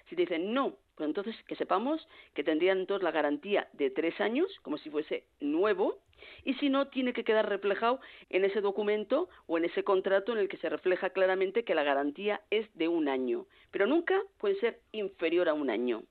[0.09, 4.21] Si te dicen no, pues entonces que sepamos que tendrían entonces la garantía de tres
[4.21, 5.99] años, como si fuese nuevo,
[6.45, 10.39] y si no, tiene que quedar reflejado en ese documento o en ese contrato en
[10.39, 14.59] el que se refleja claramente que la garantía es de un año, pero nunca puede
[14.61, 16.03] ser inferior a un año.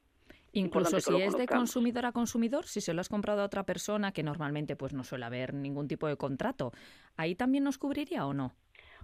[0.54, 4.14] Incluso si es de consumidor a consumidor, si se lo has comprado a otra persona,
[4.14, 6.72] que normalmente pues no suele haber ningún tipo de contrato,
[7.18, 8.54] ¿ahí también nos cubriría o no?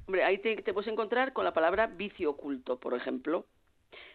[0.07, 3.45] Hombre, ahí te, te puedes encontrar con la palabra vicio oculto, por ejemplo.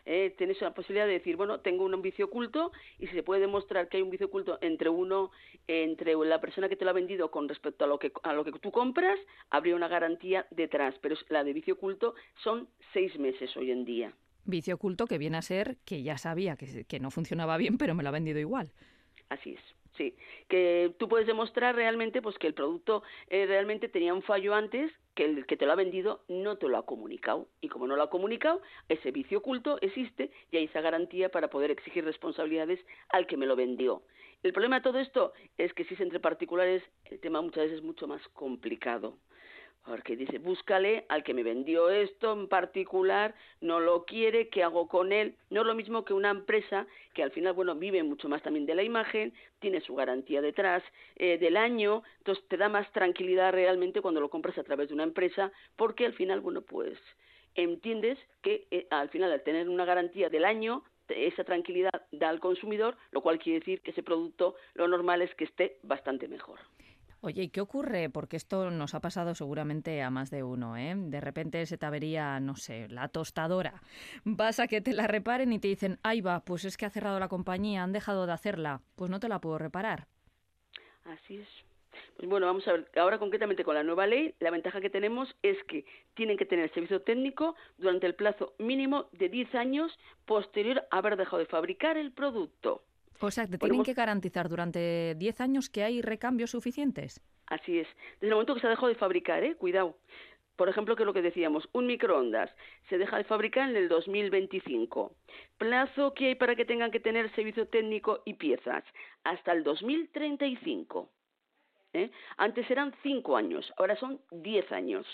[0.05, 3.41] Eh, tienes la posibilidad de decir, bueno, tengo un vicio oculto y si se puede
[3.41, 5.31] demostrar que hay un vicio oculto entre uno,
[5.67, 8.45] entre la persona que te lo ha vendido con respecto a lo que a lo
[8.45, 9.19] que tú compras,
[9.51, 10.95] habría una garantía detrás.
[11.01, 14.13] Pero la de vicio oculto son seis meses hoy en día.
[14.45, 17.95] Vicio oculto que viene a ser que ya sabía que, que no funcionaba bien, pero
[17.95, 18.71] me lo ha vendido igual.
[19.29, 19.61] Así es,
[19.97, 20.15] sí.
[20.49, 24.93] Que tú puedes demostrar realmente pues que el producto eh, realmente tenía un fallo antes,
[25.17, 27.49] que el que te lo ha vendido no te lo ha comunicado.
[27.61, 31.49] Y como no lo ha comunicado, ese vicio oculto existe y hay esa garantía para
[31.49, 34.03] poder exigir responsabilidades al que me lo vendió.
[34.43, 37.79] El problema de todo esto es que si es entre particulares, el tema muchas veces
[37.79, 39.19] es mucho más complicado.
[39.87, 44.89] Porque dice, búscale al que me vendió esto en particular, no lo quiere, ¿qué hago
[44.89, 45.37] con él?
[45.49, 48.67] No es lo mismo que una empresa que al final, bueno, vive mucho más también
[48.67, 50.83] de la imagen, tiene su garantía detrás
[51.15, 54.95] eh, del año, entonces te da más tranquilidad realmente cuando lo compras a través de
[54.95, 56.99] una empresa, porque al final, bueno, pues
[57.55, 62.41] entiendes que eh, al final al tener una garantía del año, esa tranquilidad da al
[62.41, 66.59] consumidor, lo cual quiere decir que ese producto lo normal es que esté bastante mejor.
[67.23, 68.11] Oye, ¿y qué ocurre?
[68.11, 70.95] Porque esto nos ha pasado seguramente a más de uno, ¿eh?
[70.97, 73.83] De repente se te avería, no sé, la tostadora.
[74.25, 76.91] Vas a que te la reparen y te dicen, ay va, pues es que ha
[76.91, 80.07] cerrado la compañía, han dejado de hacerla, pues no te la puedo reparar.
[81.05, 81.49] Así es.
[82.17, 85.35] Pues bueno, vamos a ver, ahora concretamente con la nueva ley, la ventaja que tenemos
[85.43, 90.87] es que tienen que tener servicio técnico durante el plazo mínimo de 10 años posterior
[90.91, 92.83] a haber dejado de fabricar el producto.
[93.21, 97.21] O sea, te tienen que garantizar durante 10 años que hay recambios suficientes.
[97.47, 97.89] Así es.
[98.15, 99.55] Desde el momento que se ha dejado de fabricar, ¿eh?
[99.57, 99.97] Cuidado.
[100.57, 102.51] Por ejemplo, que es lo que decíamos, un microondas
[102.89, 105.15] se deja de fabricar en el 2025.
[105.59, 108.83] Plazo que hay para que tengan que tener servicio técnico y piezas
[109.23, 111.11] hasta el 2035.
[111.93, 112.11] ¿eh?
[112.39, 115.07] Antes eran 5 años, ahora son 10 años.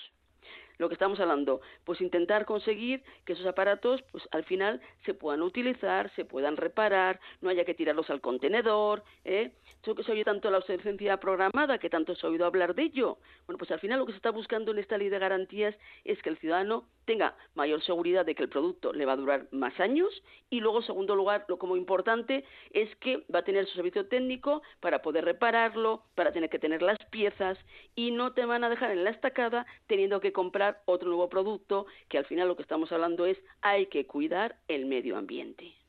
[0.78, 5.42] Lo que estamos hablando, pues intentar conseguir que esos aparatos, pues al final se puedan
[5.42, 9.52] utilizar, se puedan reparar, no haya que tirarlos al contenedor, ¿eh?
[9.83, 12.85] Eso que se oye tanto la obsolescencia programada, que tanto se ha oído hablar de
[12.85, 13.18] ello.
[13.47, 15.74] Bueno, pues al final lo que se está buscando en esta ley de garantías
[16.05, 19.49] es que el ciudadano tenga mayor seguridad de que el producto le va a durar
[19.51, 23.66] más años y luego, en segundo lugar, lo como importante es que va a tener
[23.66, 27.59] su servicio técnico para poder repararlo, para tener que tener las piezas
[27.97, 31.87] y no te van a dejar en la estacada teniendo que comprar otro nuevo producto,
[32.09, 35.82] que al final lo que estamos hablando es hay que cuidar el medio ambiente.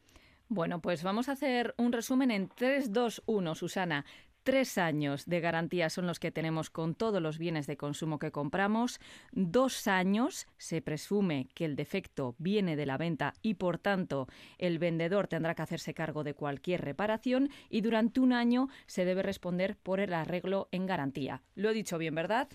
[0.54, 4.06] Bueno, pues vamos a hacer un resumen en 3, 2, 1, Susana.
[4.43, 8.30] Tres años de garantía son los que tenemos con todos los bienes de consumo que
[8.30, 8.99] compramos.
[9.32, 14.28] Dos años se presume que el defecto viene de la venta y, por tanto,
[14.60, 17.49] el vendedor tendrá que hacerse cargo de cualquier reparación.
[17.72, 21.41] Y durante un año se debe responder por el arreglo en garantía.
[21.56, 22.47] Lo he dicho bien, ¿verdad?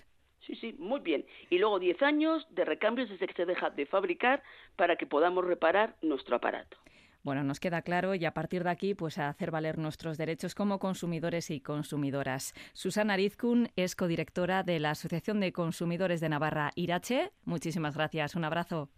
[0.45, 1.25] Sí, sí, muy bien.
[1.49, 4.41] Y luego 10 años de recambios desde que se deja de fabricar
[4.77, 6.77] para que podamos reparar nuestro aparato.
[7.23, 10.55] Bueno, nos queda claro y a partir de aquí, pues a hacer valer nuestros derechos
[10.55, 12.53] como consumidores y consumidoras.
[12.73, 17.31] Susana Arizkun es codirectora de la Asociación de Consumidores de Navarra, Irache.
[17.43, 18.35] Muchísimas gracias.
[18.35, 18.89] Un abrazo.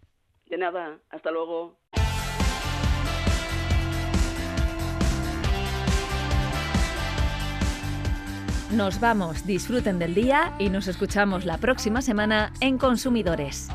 [0.46, 1.78] De nada, hasta luego.
[8.72, 13.68] Nos vamos, disfruten del día y nos escuchamos la próxima semana en Consumidores.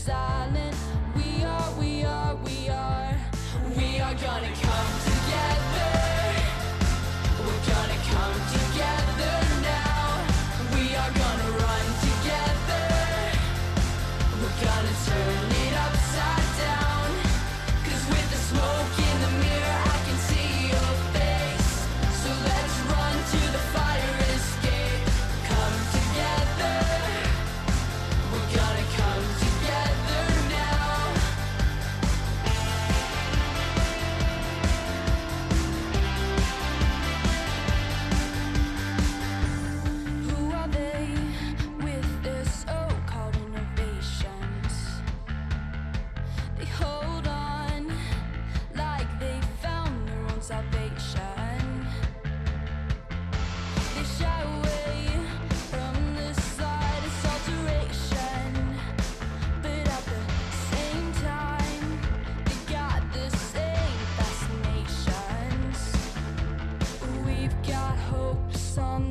[0.00, 0.39] side.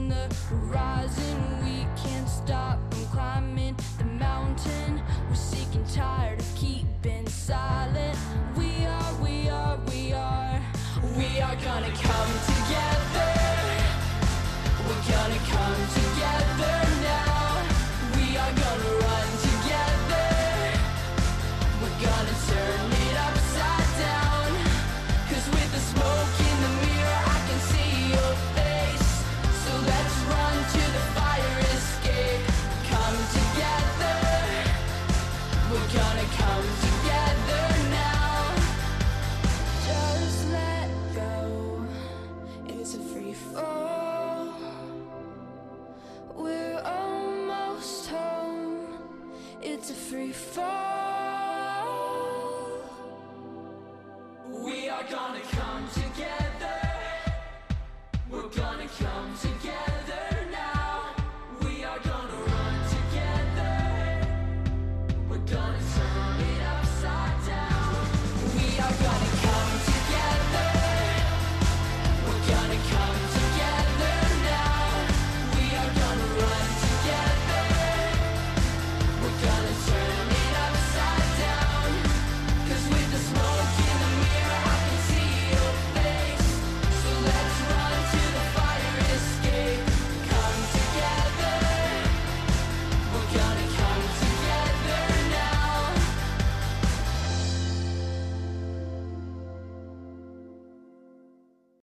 [0.10, 1.38] The horizon.
[1.64, 5.02] We can't stop from climbing the mountain.
[5.30, 8.18] We're sick and tired of keeping silent.
[8.58, 10.62] We are, we are, we are.
[11.16, 12.59] We are gonna come